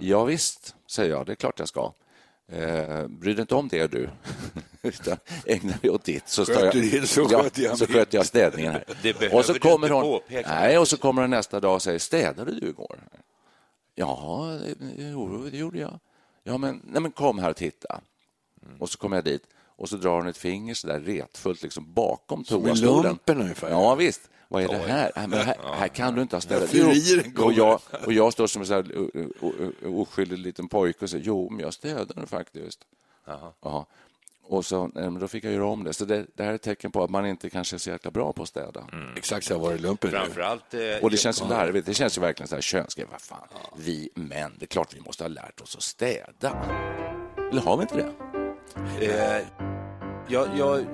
Ja, 0.00 0.24
visst, 0.24 0.74
säger 0.90 1.10
jag, 1.10 1.26
det 1.26 1.32
är 1.32 1.36
klart 1.36 1.58
jag 1.58 1.68
ska. 1.68 1.92
Eh, 2.52 3.06
bry 3.06 3.34
dig 3.34 3.40
inte 3.40 3.54
om 3.54 3.68
det 3.68 3.86
du, 3.86 4.08
utan 4.84 5.16
ägna 5.46 5.74
dig 5.82 5.90
åt 5.90 6.04
ditt. 6.04 6.28
Så, 6.28 6.44
står 6.44 6.54
Sköter 6.54 6.96
jag, 6.96 7.08
så 7.08 7.26
ja, 7.30 7.42
sköter 7.42 7.62
jag 7.62 7.78
så 7.78 7.86
sköter 7.86 8.18
jag 8.18 8.26
städningen 8.26 8.72
här. 8.72 8.84
Det 9.02 9.18
behöver 9.18 9.38
och 9.38 9.44
så 9.44 9.52
du 9.52 9.58
kommer 9.58 9.86
inte 9.86 9.94
hon, 9.94 10.02
påpeka. 10.02 10.48
nej, 10.48 10.78
och 10.78 10.88
så 10.88 10.96
kommer 10.96 11.22
hon 11.22 11.30
nästa 11.30 11.60
dag 11.60 11.74
och 11.74 11.82
säger, 11.82 11.98
städade 11.98 12.60
du 12.60 12.68
igår? 12.68 13.00
Ja, 13.94 14.58
det, 14.62 14.74
jo, 14.96 15.48
det 15.50 15.56
gjorde 15.56 15.78
jag. 15.78 15.98
Ja, 16.42 16.58
men, 16.58 16.80
nej, 16.84 17.02
men 17.02 17.12
kom 17.12 17.38
här 17.38 17.50
och 17.50 17.56
titta. 17.56 18.00
Och 18.78 18.90
så 18.90 18.98
kommer 18.98 19.16
jag 19.16 19.24
dit 19.24 19.42
och 19.76 19.88
så 19.88 19.96
drar 19.96 20.16
hon 20.16 20.26
ett 20.26 20.36
finger 20.36 20.74
så 20.74 20.86
där 20.86 21.00
retfullt 21.00 21.62
liksom 21.62 21.92
bakom 21.92 22.44
Som 22.44 22.62
toastolen. 22.62 23.02
lumpen 23.02 23.40
ungefär. 23.40 23.70
Ja, 23.70 23.94
visst. 23.94 24.30
Vad 24.48 24.62
är 24.62 24.68
det 24.68 24.76
här? 24.76 25.12
Nej, 25.16 25.28
men 25.28 25.38
här, 25.38 25.56
här 25.62 25.88
kan 25.88 26.14
du 26.14 26.22
inte 26.22 26.36
ha. 26.36 26.40
Där 26.48 26.66
furiren 26.66 27.36
och, 27.38 27.52
jag, 27.52 27.80
och 28.06 28.12
jag 28.12 28.32
står 28.32 28.46
som 28.46 28.62
en 28.62 28.68
så 28.68 28.74
här 28.74 28.86
oskyldig 29.86 30.38
liten 30.38 30.68
pojke 30.68 31.04
och 31.04 31.10
säger 31.10 31.24
jo, 31.24 31.50
men 31.50 31.60
jag 31.60 31.74
städade 31.74 32.26
faktiskt. 32.26 32.80
Ja. 33.26 33.86
Och 34.46 34.64
så, 34.66 34.90
men 34.94 35.18
då 35.18 35.28
fick 35.28 35.44
jag 35.44 35.52
göra 35.52 35.66
om 35.66 35.84
det. 35.84 35.92
Så 35.92 36.04
det, 36.04 36.26
det 36.34 36.42
här 36.42 36.50
är 36.50 36.54
ett 36.54 36.62
tecken 36.62 36.92
på 36.92 37.04
att 37.04 37.10
man 37.10 37.26
inte 37.26 37.50
kanske 37.50 37.76
är 37.76 37.78
så 37.78 37.90
jäkla 37.90 38.10
bra 38.10 38.32
på 38.32 38.42
att 38.42 38.48
städa. 38.48 38.88
Exakt 39.16 39.46
så 39.46 39.54
har 39.54 39.60
varit 39.60 39.78
i 39.78 39.82
lumpen 39.82 40.10
nu. 40.10 40.16
Framförallt... 40.16 40.74
Eh, 40.74 40.80
Och 41.02 41.10
det 41.10 41.16
känns 41.16 41.42
ju 41.42 41.48
larvigt. 41.48 41.86
Det 41.86 41.94
känns 41.94 42.16
ju 42.16 42.20
verkligen 42.20 42.48
så 42.48 42.54
här 42.54 42.62
könsgrej. 42.62 43.06
Vad 43.10 43.20
fan, 43.20 43.48
vi 43.76 44.08
män, 44.14 44.52
det 44.58 44.64
är 44.64 44.66
klart 44.66 44.94
vi 44.96 45.00
måste 45.00 45.24
ha 45.24 45.28
lärt 45.28 45.60
oss 45.60 45.76
att 45.76 45.82
städa. 45.82 46.64
Eller 47.50 47.60
har 47.62 47.76
vi 47.76 47.82
inte 47.82 47.96
det? 47.96 48.12
Eh, 49.06 49.46
jag, 50.28 50.48
jag 50.56 50.86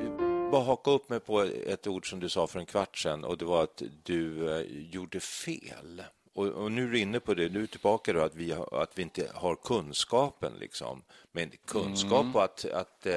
bara 0.51 0.65
haka 0.65 0.91
upp 0.91 1.09
mig 1.09 1.21
på 1.21 1.43
ett 1.67 1.87
ord 1.87 2.11
som 2.11 2.21
du 2.21 2.29
sa 2.29 2.47
för 2.47 2.59
en 2.59 2.67
kvart 2.67 2.99
sedan 2.99 3.25
och 3.25 3.39
det 3.39 3.45
var 3.45 3.63
att 3.63 3.83
du 4.03 4.57
eh, 4.59 4.67
gjorde 4.95 5.21
fel. 5.21 6.03
Och, 6.33 6.47
och 6.47 6.73
nu 6.73 6.85
är 6.85 6.89
du 6.91 6.99
inne 6.99 7.21
på 7.21 7.35
det, 7.35 7.49
nu 7.49 7.57
är 7.59 7.61
du 7.61 7.67
tillbaka 7.67 8.13
då 8.13 8.21
att 8.21 8.35
vi, 8.35 8.53
har, 8.53 8.83
att 8.83 8.99
vi 8.99 9.03
inte 9.03 9.31
har 9.35 9.57
kunskapen. 9.57 10.53
Liksom. 10.61 11.03
Men 11.33 11.51
kunskap 11.67 12.21
Mm. 12.21 12.33
på 12.33 12.41
att, 12.41 12.65
att 12.65 13.07
eh, 13.07 13.15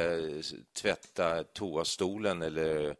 tvätta 0.81 1.43
toastolen 1.43 2.41
eller 2.41 2.95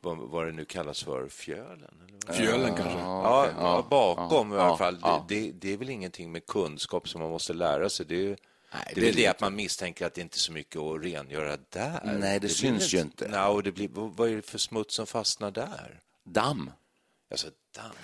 vad, 0.00 0.16
vad 0.18 0.46
det 0.46 0.52
nu 0.52 0.64
kallas 0.64 1.02
för, 1.04 1.28
fjölen? 1.28 1.94
Eller? 2.08 2.32
Fjölen 2.38 2.74
kanske. 2.76 2.98
Ja, 2.98 3.48
ja, 3.58 3.86
bakom 3.90 4.52
i 4.52 4.56
alla 4.56 4.64
ja, 4.64 4.76
fall. 4.76 4.98
ja. 5.02 5.24
Det, 5.28 5.40
det, 5.40 5.52
det 5.52 5.72
är 5.72 5.76
väl 5.76 5.90
ingenting 5.90 6.32
med 6.32 6.46
kunskap 6.46 7.08
som 7.08 7.20
man 7.20 7.30
måste 7.30 7.52
lära 7.52 7.88
sig. 7.88 8.06
Det 8.06 8.14
är, 8.14 8.36
Nej, 8.72 8.92
det 8.94 9.00
det 9.00 9.08
är 9.08 9.12
det 9.12 9.20
det 9.22 9.26
att 9.26 9.40
man 9.40 9.56
misstänker 9.56 10.06
att 10.06 10.14
det 10.14 10.20
inte 10.20 10.36
är 10.36 10.38
så 10.38 10.52
mycket 10.52 10.76
att 10.80 11.02
rengöra 11.04 11.56
där. 11.70 12.00
Nej, 12.04 12.32
det 12.34 12.40
blir 12.40 12.48
syns 12.48 12.94
ju 12.94 13.00
inte. 13.00 13.28
Nej, 13.28 13.46
och 13.46 13.62
det 13.62 13.72
blir, 13.72 13.88
vad 13.88 14.16
vad 14.16 14.28
är 14.30 14.36
det 14.36 14.42
för 14.42 14.58
smuts 14.58 14.94
som 14.94 15.06
fastnar 15.06 15.50
där? 15.50 16.00
Damm. 16.24 16.70
Alltså, 17.30 17.48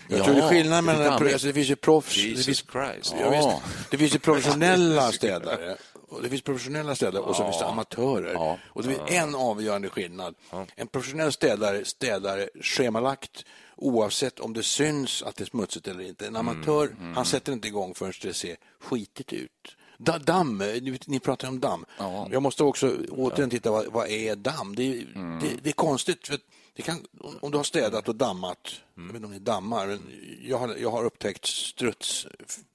Jag 0.08 0.24
tror 0.24 0.34
det 0.34 0.40
är 0.40 0.42
Ja, 0.44 0.48
skillnad 0.50 0.78
det 0.78 0.82
mellan... 0.82 1.12
Alltså, 1.12 1.46
det 1.46 1.52
finns 1.52 1.68
ju 1.70 1.76
proffs... 1.76 2.14
Det 2.14 2.20
Jesus 2.20 2.46
finns, 2.46 2.64
Christ. 2.72 3.14
Ja. 3.20 3.34
Ja. 3.34 3.62
Det 3.90 3.98
finns 3.98 4.14
ju 4.14 4.18
professionella 4.18 5.12
städare. 5.12 5.76
Och 6.08 6.22
det 6.22 6.28
finns 6.28 6.42
professionella 6.42 6.94
städare 6.94 7.22
och 7.22 7.36
så 7.36 7.44
finns 7.44 7.58
det 7.58 7.66
amatörer. 7.66 8.32
Ja. 8.34 8.58
Och 8.69 8.82
det 8.82 8.88
finns 8.88 9.00
en 9.10 9.34
avgörande 9.34 9.88
skillnad. 9.88 10.34
En 10.76 10.86
professionell 10.86 11.32
städare 11.32 11.84
städar 11.84 12.48
schemalagt 12.62 13.44
oavsett 13.76 14.41
om 14.41 14.52
det 14.52 14.62
syns 14.62 15.22
att 15.22 15.36
det 15.36 15.44
är 15.44 15.46
smutsigt 15.46 15.88
eller 15.88 16.05
inte. 16.05 16.26
En 16.26 16.36
amatör, 16.36 16.96
han 17.14 17.24
sätter 17.24 17.52
inte 17.52 17.69
igång 17.69 17.94
förrän 17.94 18.12
det 18.22 18.34
ser 18.34 18.56
skitigt 18.81 19.32
ut. 19.32 19.50
Da, 19.98 20.19
damm, 20.19 20.58
ni, 20.58 20.98
ni 21.06 21.20
pratar 21.20 21.48
om 21.48 21.60
damm. 21.60 21.84
Jag 22.31 22.43
måste 22.43 22.64
också 22.64 22.96
återigen 23.10 23.50
titta, 23.50 23.70
vad, 23.70 23.86
vad 23.86 24.08
är 24.08 24.36
damm? 24.36 24.74
Det, 24.74 24.82
är- 24.82 25.38
det, 25.41 25.48
det 25.62 25.69
är 25.70 25.72
konstigt. 25.72 26.26
För 26.26 26.34
det 26.34 26.43
kan, 26.82 27.06
om- 27.40 27.50
du 27.50 27.56
har 27.56 27.64
städat 27.64 28.08
och 28.08 28.16
dammat, 28.16 28.58
jag 28.94 29.02
vet 29.02 29.14
inte 29.14 29.26
om 29.26 29.32
ni 29.32 29.38
dammar, 29.38 29.86
men 29.86 30.00
jag 30.42 30.58
har, 30.58 30.76
jag 30.76 30.90
har 30.90 31.04
upptäckt 31.04 31.46
struts, 31.46 32.26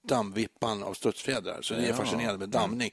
dammvippan 0.08 0.84
av 0.84 0.94
strutsfjädrar, 0.94 1.62
så 1.62 1.74
det 1.74 1.86
är 1.86 1.94
fascinerande 1.94 2.38
med 2.40 2.50
damning. 2.50 2.92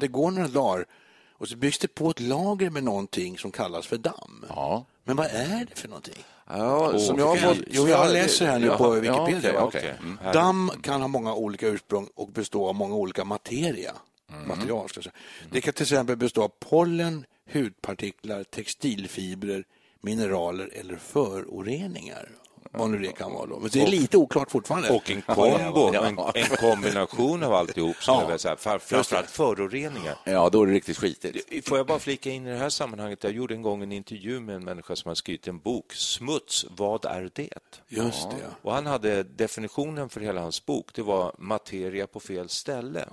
Det 0.00 0.08
går 0.08 0.30
några 0.30 0.48
dagar 0.48 0.86
och 1.32 1.48
så 1.48 1.56
byggs 1.56 1.78
det 1.78 1.88
på 1.94 2.10
ett 2.10 2.20
lager 2.20 2.70
med 2.70 2.84
någonting 2.84 3.38
som 3.38 3.50
kallas 3.50 3.86
för 3.86 3.96
damm. 3.98 4.44
Ja. 4.48 4.84
Men 5.04 5.16
vad 5.16 5.26
är 5.26 5.66
det 5.70 5.78
för 5.80 5.88
någonting? 5.88 6.24
Ja, 6.46 6.98
som 6.98 7.18
jag 7.18 7.26
har 7.26 7.36
fått... 7.36 7.58
Jo, 7.70 7.88
jag 7.88 8.12
läser 8.12 8.46
här 8.46 8.58
nu 8.58 8.66
Ja, 8.66 8.76
på 8.78 8.84
ja, 8.84 9.24
Wikipedia. 9.24 9.34
okej, 9.38 9.52
va? 9.52 9.62
okej. 9.62 9.94
Mm. 10.00 10.18
Damm 10.32 10.70
kan 10.82 11.00
ha 11.00 11.08
många 11.08 11.34
olika 11.34 11.68
ursprung 11.68 12.08
och 12.14 12.28
bestå 12.28 12.68
av 12.68 12.74
många 12.74 12.94
olika 12.94 13.24
materia. 13.24 13.92
Mm. 14.32 14.48
material. 14.48 14.88
Ska 14.88 14.98
jag 14.98 15.04
säga. 15.04 15.14
Det 15.50 15.60
kan 15.60 15.74
till 15.74 15.82
exempel 15.82 16.16
bestå 16.16 16.42
av 16.42 16.52
pollen, 16.58 17.24
hudpartiklar, 17.52 18.44
textilfibrer, 18.44 19.64
mineraler 20.00 20.70
eller 20.72 20.96
föroreningar 20.96 22.28
vad 22.72 22.90
nu 22.90 22.98
det 22.98 23.12
kan 23.12 23.32
vara. 23.32 23.46
Då. 23.46 23.58
Men 23.58 23.70
det 23.72 23.82
är 23.82 23.86
lite 23.86 24.16
oklart 24.16 24.50
fortfarande. 24.50 24.90
Och 24.90 25.10
en 25.10 25.22
kombo, 25.22 25.92
en, 25.94 26.18
en 26.34 26.56
kombination 26.56 27.42
av 27.42 27.52
alltihop, 27.54 27.96
säga. 28.04 28.56
Fram- 28.56 28.80
Framförallt 28.80 29.30
föroreningar. 29.30 30.14
Ja, 30.24 30.48
då 30.50 30.62
är 30.62 30.66
det 30.66 30.72
riktigt 30.72 30.96
skitigt. 30.98 31.68
Får 31.68 31.76
jag 31.78 31.86
bara 31.86 31.98
flika 31.98 32.30
in 32.30 32.46
i 32.46 32.50
det 32.50 32.56
här 32.56 32.68
sammanhanget? 32.70 33.24
Jag 33.24 33.32
gjorde 33.32 33.54
en 33.54 33.62
gång 33.62 33.82
en 33.82 33.92
intervju 33.92 34.40
med 34.40 34.54
en 34.56 34.64
människa 34.64 34.96
som 34.96 35.08
har 35.08 35.14
skrivit 35.14 35.48
en 35.48 35.58
bok, 35.58 35.92
Smuts, 35.94 36.66
vad 36.76 37.04
är 37.04 37.30
det? 37.34 37.48
Just 37.88 38.30
det, 38.30 38.36
ja. 38.42 38.48
Och 38.62 38.72
han 38.74 38.86
hade 38.86 39.22
definitionen 39.22 40.08
för 40.08 40.20
hela 40.20 40.40
hans 40.40 40.66
bok, 40.66 40.90
det 40.94 41.02
var 41.02 41.34
materia 41.38 42.06
på 42.06 42.20
fel 42.20 42.48
ställe. 42.48 43.04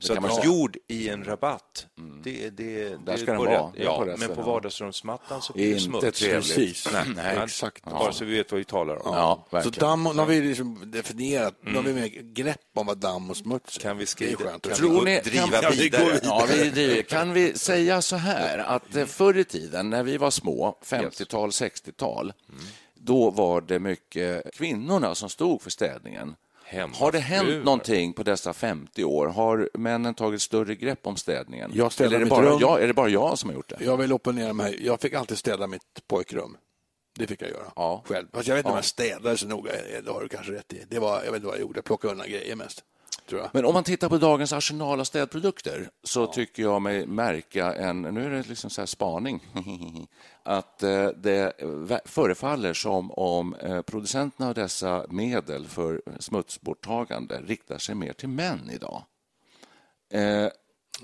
Så 0.00 0.14
kan 0.14 0.22
man 0.22 0.30
att 0.30 0.44
jord 0.44 0.76
i 0.88 1.08
en 1.08 1.24
rabatt, 1.24 1.86
det, 2.24 2.50
det, 2.50 2.88
Där 2.88 2.98
det 3.06 3.18
ska 3.18 3.32
den 3.32 3.40
vara. 3.44 3.72
Ja, 3.76 3.98
på 3.98 4.16
men 4.18 4.34
på 4.36 4.42
vardagsrumsmattan 4.42 5.42
så 5.42 5.52
blir 5.52 5.64
det 5.64 5.70
Inte 5.80 6.00
smuts. 6.00 6.18
trevligt. 6.20 6.54
Precis. 6.54 6.88
Nej, 6.92 7.04
nej, 7.16 7.38
Exakt. 7.44 7.84
Bara 7.84 8.12
så 8.12 8.24
vi 8.24 8.36
vet 8.36 8.52
vad 8.52 8.58
vi 8.58 8.64
talar 8.72 9.06
om. 9.08 9.14
Ja, 9.52 9.60
Så 9.62 9.70
damm, 9.70 10.02
nu 10.02 10.08
har 10.18 10.26
vi 10.26 10.40
liksom 10.40 10.82
definierat, 10.90 11.54
nu 11.60 11.74
har 11.74 11.82
vi 11.82 11.92
mer 11.92 12.08
grepp 12.08 12.60
om 12.74 12.86
vad 12.86 12.98
damm 12.98 13.30
och 13.30 13.36
smuts 13.36 13.76
är. 13.76 13.80
Kan 13.80 13.96
vi 13.98 14.06
skriva- 14.06 14.38
Det 14.38 14.44
är 14.44 14.48
skönt. 14.50 14.62
kan 14.66 14.76
Tror 14.76 15.04
ni- 15.04 15.20
driva 15.20 15.70
vi 15.70 15.76
vidare? 15.82 16.20
Ja, 16.22 16.46
vi 16.48 16.70
driver. 16.70 17.02
Kan 17.02 17.32
vi 17.32 17.54
säga 17.58 18.02
så 18.02 18.16
här 18.16 18.58
att 18.58 18.96
eh, 18.96 19.06
förr 19.06 19.38
i 19.38 19.44
tiden 19.44 19.90
när 19.90 20.02
vi 20.02 20.16
var 20.16 20.30
små, 20.30 20.78
50-tal, 20.84 21.50
60-tal, 21.50 22.32
då 22.94 23.30
var 23.30 23.60
det 23.60 23.78
mycket 23.78 24.54
kvinnorna 24.54 25.14
som 25.14 25.28
stod 25.28 25.62
för 25.62 25.70
städningen. 25.70 26.34
Hemmafruar. 26.64 27.04
Har 27.04 27.12
det 27.12 27.18
hänt 27.18 27.64
någonting 27.64 28.12
på 28.12 28.22
dessa 28.22 28.52
50 28.52 29.04
år? 29.04 29.26
Har 29.26 29.70
männen 29.74 30.14
tagit 30.14 30.42
större 30.42 30.74
grepp 30.74 31.06
om 31.06 31.16
städningen? 31.16 31.70
Jag 31.74 31.92
Eller 32.00 32.16
är 32.16 32.20
det, 32.20 32.26
bara 32.26 32.46
rum. 32.46 32.58
jag, 32.60 32.82
är 32.82 32.86
det 32.86 32.94
bara 32.94 33.08
jag 33.08 33.38
som 33.38 33.50
har 33.50 33.54
gjort 33.56 33.68
det? 33.78 33.84
Jag 33.84 33.96
vill 33.96 34.12
opponera 34.12 34.52
mig. 34.52 34.86
Jag 34.86 35.00
fick 35.00 35.14
alltid 35.14 35.38
städa 35.38 35.66
mitt 35.66 35.82
pojkrum. 36.08 36.56
Det 37.14 37.26
fick 37.26 37.42
jag 37.42 37.50
göra 37.50 37.72
Ja. 37.76 38.02
själv. 38.06 38.26
Fast 38.32 38.48
jag 38.48 38.54
vet 38.54 38.60
inte 38.60 38.68
om 38.68 38.74
Ja. 38.74 38.78
jag 38.78 38.84
städade 38.84 39.36
så 39.36 39.46
noga. 39.46 39.72
Det 40.04 40.10
har 40.10 40.20
du 40.20 40.28
kanske 40.28 40.52
rätt 40.52 40.72
i. 40.72 40.84
Det 40.88 40.98
var, 40.98 41.14
jag 41.14 41.32
vet 41.32 41.34
inte 41.34 41.46
vad 41.46 41.54
jag 41.56 41.60
gjorde. 41.60 41.76
Jag 41.78 41.84
plockade 41.84 42.12
undan 42.12 42.28
grejer 42.30 42.56
mest. 42.56 42.84
Tror 43.28 43.40
jag. 43.40 43.50
Men 43.52 43.64
om 43.64 43.74
man 43.74 43.84
tittar 43.84 44.08
på 44.08 44.18
dagens 44.18 44.52
arsenal 44.52 45.00
av 45.00 45.04
städprodukter 45.04 45.90
så 46.02 46.26
tycker 46.26 46.62
jag 46.62 46.82
mig 46.82 47.06
märka 47.06 47.74
en, 47.74 48.02
nu 48.02 48.24
är 48.24 48.30
det 48.30 48.48
liksom 48.48 48.70
så 48.70 48.80
här 48.80 48.86
spaning, 48.86 49.46
att 50.42 50.82
eh, 50.82 51.06
det 51.08 51.52
förefaller 52.04 52.72
som 52.72 53.10
om 53.10 53.54
eh, 53.54 53.82
producenterna 53.82 54.48
av 54.48 54.54
dessa 54.54 55.06
medel 55.08 55.66
för 55.66 56.02
smutsborttagande 56.20 57.40
riktar 57.46 57.78
sig 57.78 57.94
mer 57.94 58.12
till 58.12 58.28
män 58.28 58.70
idag. 58.72 59.02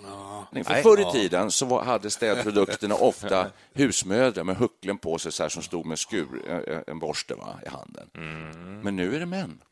Eh, 0.04 0.42
nej, 0.52 0.64
för 0.64 0.82
förr 0.82 1.00
i 1.00 1.12
tiden 1.12 1.50
så 1.50 1.66
var, 1.66 1.84
hade 1.84 2.10
städprodukterna 2.10 2.94
ofta 3.00 3.50
husmödrar 3.72 4.44
med 4.44 4.56
hucklen 4.56 4.98
på 4.98 5.18
sig 5.18 5.32
så 5.32 5.42
här, 5.42 5.50
som 5.50 5.62
stod 5.62 5.86
med 5.86 5.98
skur, 5.98 6.42
eh, 6.68 6.80
en 6.86 6.98
borste 6.98 7.34
va, 7.34 7.60
i 7.66 7.68
handen. 7.68 8.10
Men 8.82 8.96
nu 8.96 9.14
är 9.16 9.20
det 9.20 9.26
män. 9.26 9.62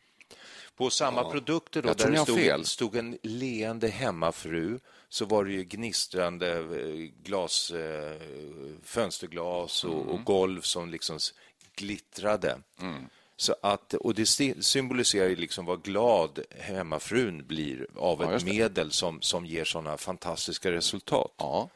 På 0.76 0.90
samma 0.90 1.30
produkter 1.30 1.82
då, 1.82 1.92
där 1.94 2.10
det 2.10 2.18
stod, 2.18 2.66
stod 2.66 2.96
en 2.96 3.18
leende 3.22 3.88
hemmafru 3.88 4.78
så 5.08 5.24
var 5.24 5.44
det 5.44 5.52
ju 5.52 5.64
gnistrande 5.64 6.52
eh, 6.58 7.10
glas, 7.22 7.70
eh, 7.70 8.20
fönsterglas 8.84 9.84
och, 9.84 9.92
Mm. 10.02 10.08
och 10.08 10.24
golv 10.24 10.60
som 10.60 10.90
liksom 10.90 11.18
glittrade. 11.76 12.58
Så 13.36 13.54
att, 13.62 13.94
och 13.94 14.14
det 14.14 14.26
symboliserar 14.64 15.28
ju 15.28 15.36
liksom 15.36 15.64
vad 15.64 15.82
glad 15.82 16.40
hemmafrun 16.58 17.46
blir 17.46 17.86
av 17.96 18.22
Ja, 18.22 18.32
ett 18.32 18.44
medel 18.44 18.90
som, 18.90 19.22
som 19.22 19.46
ger 19.46 19.64
sådana 19.64 19.96
fantastiska 19.96 20.72
resultat. 20.72 21.32
Ja. 21.38 21.68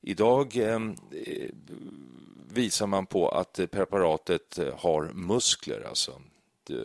Idag 0.00 0.56
eh, 0.56 0.74
eh, 1.12 1.50
visar 2.52 2.86
man 2.86 3.06
på 3.06 3.28
att 3.28 3.60
preparatet 3.70 4.58
eh, 4.58 4.78
har 4.78 5.02
muskler. 5.02 5.86
Alltså. 5.88 6.22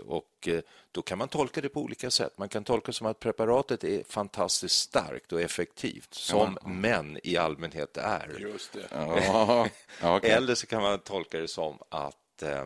Och 0.06 0.48
eh, 0.48 0.62
då 0.92 1.02
kan 1.02 1.18
man 1.18 1.28
tolka 1.28 1.62
det 1.62 1.70
på 1.70 1.82
olika 1.82 2.12
sätt. 2.12 2.38
Man 2.38 2.50
kan 2.50 2.64
tolka 2.64 2.86
det 2.86 2.94
som 2.94 3.08
att 3.08 3.20
preparatet 3.20 3.84
är 3.84 4.04
fantastiskt 4.04 4.76
starkt 4.76 5.32
och 5.32 5.42
effektivt, 5.42 6.14
som 6.14 6.58
män 6.66 7.20
i 7.24 7.38
allmänhet 7.38 7.98
är. 7.98 8.38
Just 8.40 8.74
det. 8.74 8.88
Ja, 8.92 9.68
ja, 10.02 10.18
okej. 10.18 10.32
Eller 10.32 10.56
så 10.56 10.68
kan 10.68 10.82
man 10.82 11.00
tolka 11.00 11.40
det 11.40 11.48
som 11.48 11.78
att 11.90 12.44
eh, 12.44 12.66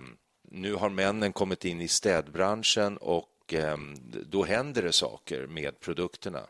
nu 0.51 0.73
har 0.73 0.89
männen 0.89 1.33
kommit 1.33 1.65
in 1.65 1.81
i 1.81 1.87
städbranschen 1.87 2.97
och 2.97 3.53
eh, 3.53 3.77
då 4.29 4.43
händer 4.43 4.81
det 4.81 4.93
saker 4.93 5.47
med 5.47 5.79
produkterna. 5.79 6.41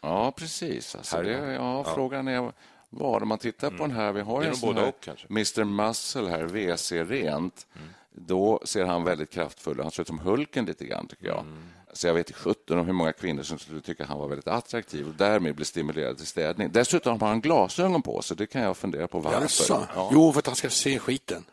Ja, 0.00 0.32
precis. 0.36 0.94
Alltså 0.94 1.16
Här 1.16 1.24
det, 1.24 1.34
är 1.34 1.52
ja, 1.52 1.84
Frågan 1.84 2.28
är 2.28 2.52
vad. 2.90 3.22
Om 3.22 3.28
man 3.28 3.38
tittar 3.38 3.70
på 3.70 3.76
den 3.86 3.90
här, 3.90 4.12
vi 4.12 4.20
har 4.20 4.42
en 4.42 4.56
sån 4.56 4.76
här. 4.76 4.92
Mr 5.30 5.64
Muscle 5.64 6.30
här, 6.30 6.44
WC 6.44 6.92
Rent. 6.92 7.66
Då 8.10 8.60
ser 8.64 8.84
han 8.84 9.04
väldigt 9.04 9.30
kraftfull 9.30 9.80
Han 9.82 9.90
ser 9.90 10.02
ut 10.02 10.06
som 10.06 10.18
Hulken 10.18 10.64
lite 10.64 10.84
grann, 10.84 11.06
tycker 11.06 11.26
jag. 11.26 11.44
Så 11.92 12.06
jag 12.06 12.14
vet 12.14 12.30
inte 12.30 12.40
sjutton 12.40 12.78
om 12.78 12.86
hur 12.86 12.92
många 12.92 13.12
kvinnor 13.12 13.42
som 13.42 13.58
skulle 13.58 13.80
tycka 13.80 14.04
han 14.04 14.18
var 14.18 14.28
väldigt 14.28 14.48
attraktiv 14.48 15.08
och 15.08 15.14
därmed 15.14 15.54
bli 15.54 15.64
stimulerade 15.64 16.16
till 16.16 16.26
städning. 16.26 16.70
Dessutom 16.72 17.20
har 17.20 17.28
han 17.28 17.40
glasögon 17.40 18.02
på 18.02 18.22
sig. 18.22 18.36
Det 18.36 18.46
kan 18.46 18.62
jag 18.62 18.76
fundera 18.76 19.08
på 19.08 19.18
varför. 19.18 19.40
Jaså? 19.40 19.86
Ja. 19.94 20.10
Jo, 20.12 20.32
för 20.32 20.38
att 20.38 20.46
han 20.46 20.56
ska 20.56 20.70
se 20.70 20.98
skiten. 20.98 21.44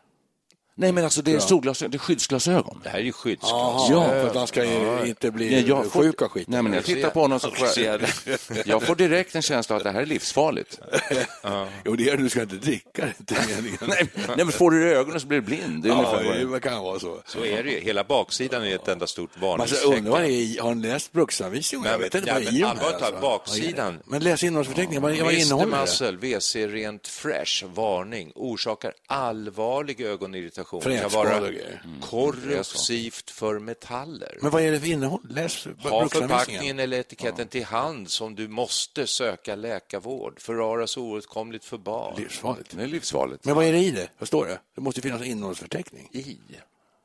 Nej, 0.78 0.92
men 0.92 1.04
alltså 1.04 1.22
det 1.22 1.32
är 1.32 1.38
solglasögon, 1.38 1.90
det 1.90 1.96
är 1.96 1.98
skyddsglasögon. 1.98 2.80
Det 2.84 2.88
här 2.88 2.98
är 2.98 3.02
ju 3.02 3.12
skyddsglas. 3.12 3.50
Jaha, 3.52 3.86
Ja. 3.90 4.08
för 4.08 4.26
att 4.26 4.34
han 4.34 4.46
ska 4.46 4.64
inte 5.06 5.30
bli 5.30 5.50
Nej, 5.50 5.68
jag 5.68 5.86
får- 5.92 6.02
sjuk 6.02 6.22
av 6.22 6.28
skiten. 6.28 6.52
Nej, 6.52 6.62
men 6.62 6.70
när 6.70 6.78
jag 6.78 6.84
tittar 6.84 7.10
på 7.10 7.20
honom 7.20 7.40
så 7.40 7.50
får 7.50 7.68
jag, 7.84 8.00
jag 8.64 8.82
får 8.82 8.94
direkt 8.96 9.34
en 9.34 9.42
känsla 9.42 9.74
av 9.74 9.78
att 9.78 9.84
det 9.84 9.90
här 9.90 10.00
är 10.02 10.06
livsfarligt. 10.06 10.80
Jo, 11.84 11.96
det 11.96 12.08
är 12.10 12.16
det. 12.16 12.22
Du 12.22 12.28
ska 12.28 12.42
inte 12.42 12.54
dricka 12.56 13.02
det. 13.06 13.12
inte 13.20 13.34
meningen. 13.56 13.78
Nej, 13.88 14.08
nej, 14.28 14.36
men 14.36 14.52
får 14.52 14.70
du 14.70 14.84
det 14.84 14.90
i 14.90 14.94
ögonen 14.94 15.20
så 15.20 15.26
blir 15.26 15.40
det 15.40 15.46
blind. 15.46 15.82
Det 15.82 15.88
är 15.88 15.92
Ja, 15.92 16.18
det 16.22 16.56
är. 16.56 16.60
kan 16.60 16.82
vara 16.82 16.98
så. 16.98 17.18
Så 17.26 17.44
är 17.44 17.62
det 17.64 17.70
ju. 17.70 17.80
Hela 17.80 18.04
baksidan 18.04 18.64
är 18.64 18.74
ett 18.74 18.88
enda 18.88 19.06
stort 19.06 19.30
Man 19.40 19.60
alltså, 19.60 19.74
varningstecken. 19.76 19.98
undrar 19.98 20.12
vad 20.12 20.20
det 20.22 20.26
är 20.26 20.30
i. 20.30 20.58
Har 20.58 20.74
ni 20.74 20.88
läst 20.88 21.12
bruksanvisningen? 21.12 21.90
Jag 21.90 21.98
vet 21.98 22.14
inte 22.14 22.26
men- 22.34 22.44
vad 22.44 22.52
det 22.54 22.60
är 22.60 22.66
allvarligt 22.66 22.98
talat, 22.98 23.20
baksidan. 23.20 23.98
Men 24.04 24.22
läs 24.24 24.44
innehållsförteckningen. 24.44 25.02
Vad, 25.02 25.10
vad 25.12 25.20
Mr. 25.20 25.40
innehåller 25.40 25.72
det? 25.76 25.80
Muscle, 25.80 26.12
WC 26.12 26.56
Rent 26.66 27.08
Fresh, 27.08 27.64
varning, 27.74 28.32
orsakar 28.34 28.92
allvarlig 29.06 30.00
ögonirritation. 30.00 30.65
Kan 30.70 30.80
Frätskador 30.80 31.24
vara 31.30 31.40
och 31.40 31.46
grejer. 31.46 31.82
korrosivt 32.02 33.30
för 33.30 33.58
metaller. 33.58 34.38
Men 34.42 34.50
vad 34.50 34.62
är 34.62 34.72
det 34.72 34.80
för 34.80 34.86
innehåll? 34.86 35.20
Läs 35.30 35.66
Ha 35.78 36.08
förpackningen 36.08 36.78
eller 36.78 36.98
etiketten 36.98 37.48
till 37.48 37.64
hand 37.64 38.10
som 38.10 38.34
du 38.34 38.48
måste 38.48 39.06
söka 39.06 39.56
läkarvård. 39.56 40.40
Förvaras 40.40 40.96
oåtkomligt 40.96 41.64
för 41.64 41.78
barn. 41.78 42.14
Livsfarligt. 42.16 42.76
Det 42.76 42.82
är 42.82 42.86
livsfarligt. 42.86 43.44
Men 43.44 43.54
vad 43.54 43.64
är 43.64 43.72
det 43.72 43.78
i 43.78 43.90
det? 43.90 44.08
Vad 44.18 44.28
står 44.28 44.46
det? 44.46 44.58
Det 44.74 44.80
måste 44.80 45.00
finnas 45.00 45.20
en 45.20 45.26
innehållsförteckning. 45.26 46.08
I? 46.12 46.38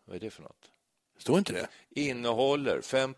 Vad 0.05 0.15
är 0.15 0.19
det 0.19 0.29
för 0.29 0.41
något? 0.41 0.67
Står 1.17 1.37
inte 1.37 1.53
det? 1.53 1.67
Innehåller 2.01 2.81
5 2.81 3.15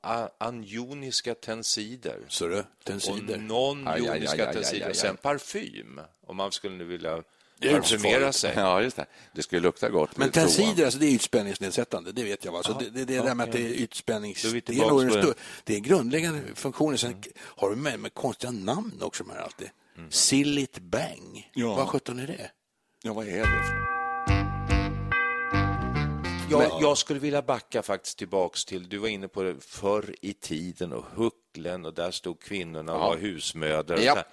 a- 0.00 0.28
anioniska 0.38 1.34
tensider. 1.34 2.18
Så 2.28 2.58
och 2.58 2.64
tensider. 2.84 3.16
Aj, 3.16 3.28
aj, 3.28 3.34
aj, 3.34 3.40
non-joniska 3.48 4.46
aj, 4.48 4.54
tensider. 4.54 4.76
aj, 4.76 4.82
aj, 4.82 4.90
Och 4.90 4.96
sen 4.96 5.16
parfym, 5.16 6.00
om 6.26 6.36
man 6.36 6.52
skulle 6.52 6.76
nu 6.76 6.84
vilja 6.84 7.22
Det 7.62 7.98
farligt. 7.98 8.34
sig. 8.34 8.52
Ja, 8.56 8.82
just 8.82 8.96
det. 8.96 9.06
Det 9.32 9.42
ska 9.42 9.56
ju 9.56 9.62
lukta 9.62 9.88
gott. 9.88 10.16
Men 10.16 10.30
tensider, 10.30 10.84
alltså, 10.84 11.00
det 11.00 11.06
är 11.06 11.10
ytspänningsnedsättande, 11.10 12.12
det 12.12 12.24
vet 12.24 12.44
jag. 12.44 12.52
Va? 12.52 12.62
Så 12.62 12.72
det, 12.72 12.90
det, 12.90 13.04
det 13.04 13.16
där 13.18 13.34
med 13.34 13.44
att 13.44 13.52
det 13.52 13.60
är 13.60 13.72
ytspännings... 13.72 14.44
Är 14.44 14.52
Det 14.52 14.68
är, 14.78 14.88
nog 14.88 15.34
det. 15.64 15.76
är 15.76 15.80
grundläggande 15.80 16.40
funktioner. 16.54 16.96
Sen 16.96 17.22
har 17.38 17.70
du 17.70 17.76
med, 17.76 18.00
med 18.00 18.14
konstiga 18.14 18.50
namn 18.50 18.98
också 19.02 19.24
de 19.24 19.32
här 19.32 19.40
alltid. 19.40 19.70
Sillit 20.10 20.78
Bang. 20.78 21.50
Ja. 21.54 21.74
Vad 21.74 21.88
sjutton 21.88 22.18
är 22.18 22.26
det? 22.26 22.50
Ja, 23.02 23.12
vad 23.12 23.28
är 23.28 23.38
det? 23.38 23.92
Jag, 26.50 26.82
jag 26.82 26.98
skulle 26.98 27.20
vilja 27.20 27.42
backa 27.42 27.82
faktiskt 27.82 28.18
tillbaks 28.18 28.64
till, 28.64 28.88
du 28.88 28.98
var 28.98 29.08
inne 29.08 29.28
på 29.28 29.42
det, 29.42 29.54
förr 29.60 30.14
i 30.20 30.32
tiden 30.32 30.92
och 30.92 31.04
hucklen 31.14 31.84
och 31.84 31.94
där 31.94 32.10
stod 32.10 32.40
kvinnorna 32.40 32.94
och 32.94 33.00
var 33.00 33.16
husmödrar. 33.16 33.98
Ja. 33.98 34.24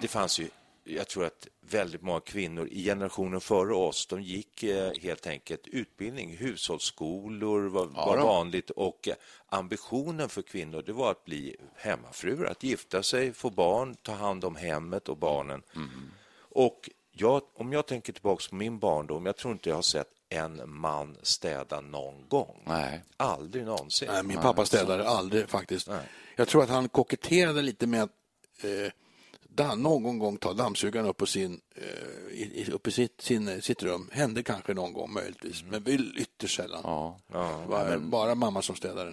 Det 0.00 0.08
fanns 0.08 0.38
ju, 0.38 0.48
jag 0.86 1.08
tror 1.08 1.24
att 1.24 1.48
väldigt 1.60 2.02
många 2.02 2.20
kvinnor 2.20 2.68
i 2.68 2.84
generationen 2.84 3.40
före 3.40 3.74
oss, 3.74 4.06
de 4.06 4.22
gick 4.22 4.62
eh, 4.62 4.92
helt 5.00 5.26
enkelt 5.26 5.66
utbildning, 5.66 6.36
hushållsskolor 6.36 7.68
var, 7.68 7.86
var 7.86 8.16
då. 8.16 8.26
vanligt 8.26 8.70
och 8.70 9.08
eh, 9.08 9.14
ambitionen 9.46 10.28
för 10.28 10.42
kvinnor 10.42 10.82
det 10.86 10.92
var 10.92 11.10
att 11.10 11.24
bli 11.24 11.56
hemmafruar, 11.76 12.50
att 12.50 12.62
gifta 12.62 13.02
sig, 13.02 13.32
få 13.32 13.50
barn, 13.50 13.96
ta 14.02 14.12
hand 14.12 14.44
om 14.44 14.56
hemmet 14.56 15.08
och 15.08 15.16
barnen. 15.16 15.62
Och 16.38 16.90
jag, 17.12 17.42
om 17.54 17.72
jag 17.72 17.86
tänker 17.86 18.12
tillbaka 18.12 18.44
på 18.50 18.54
min 18.54 18.78
barndom, 18.78 19.26
jag 19.26 19.36
tror 19.36 19.52
inte 19.52 19.68
jag 19.68 19.76
har 19.76 19.82
sett 19.82 20.08
en 20.28 20.70
man 20.70 21.16
städa 21.22 21.80
någon 21.80 22.28
gång. 22.28 22.62
Nej. 22.64 23.04
Aldrig 23.16 23.64
någonsin. 23.64 24.08
Nej, 24.12 24.22
min 24.22 24.40
pappa 24.40 24.66
städade 24.66 25.08
aldrig 25.08 25.48
faktiskt. 25.48 25.88
Jag 26.36 26.48
tror 26.48 26.62
att 26.62 26.68
han 26.68 26.88
koketterade 26.88 27.62
lite 27.62 27.86
med 27.86 28.02
att 28.02 28.10
eh, 28.62 28.92
någon 29.64 30.18
gång 30.18 30.36
ta 30.36 30.52
dammsugaren 30.52 31.06
upp 31.06 31.16
på 31.16 31.26
sin, 31.26 31.60
eh, 31.74 32.74
upp 32.74 32.86
i 32.86 32.90
sitt, 32.90 33.20
sin, 33.20 33.62
sitt 33.62 33.82
rum. 33.82 34.08
Hände 34.12 34.42
kanske 34.42 34.74
någon 34.74 34.92
gång 34.92 35.12
möjligtvis, 35.12 35.64
men 35.70 35.82
väl 35.82 36.14
ytterst 36.18 36.56
sällan. 36.56 36.80
Ja. 36.84 37.18
Det 37.28 37.36
var 37.68 37.98
bara 37.98 38.34
mamma 38.34 38.62
som 38.62 38.76
städade. 38.76 39.12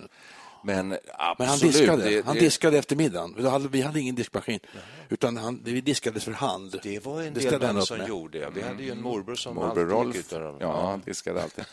Men 0.66 0.98
absolut. 1.18 1.38
Men 1.40 1.48
han 1.48 1.60
diskade. 1.60 2.10
det- 2.10 2.26
han 2.26 2.36
det- 2.36 2.42
diskade 2.42 2.78
efter 2.78 2.96
middagen. 2.96 3.34
Vi 3.38 3.50
hade, 3.50 3.68
vi 3.68 3.82
hade 3.82 4.00
ingen 4.00 4.16
diskmaskin, 4.16 4.60
utan 5.10 5.38
han, 5.38 5.62
vi 5.64 5.82
diskades 5.82 6.24
för 6.24 6.32
hand. 6.32 6.80
Det 6.84 7.06
var 7.06 7.22
en 7.22 7.34
Det 7.34 7.40
del 7.50 7.60
män 7.60 7.82
som 7.86 7.98
med. 7.98 8.08
gjorde 8.10 8.40
det. 8.40 8.50
Vi 8.56 8.62
hade 8.62 8.84
ju 8.84 8.92
en 8.92 9.02
morbror 9.02 9.36
som 9.36 9.56
Morbror 9.56 9.70
alltid 9.70 9.90
Rolf. 9.90 10.16
gick 10.16 10.26
ut 10.26 10.30
där. 10.30 10.56
Ja, 10.60 10.86
han 10.88 11.02
diskade 11.06 11.44
alltid. 11.44 11.66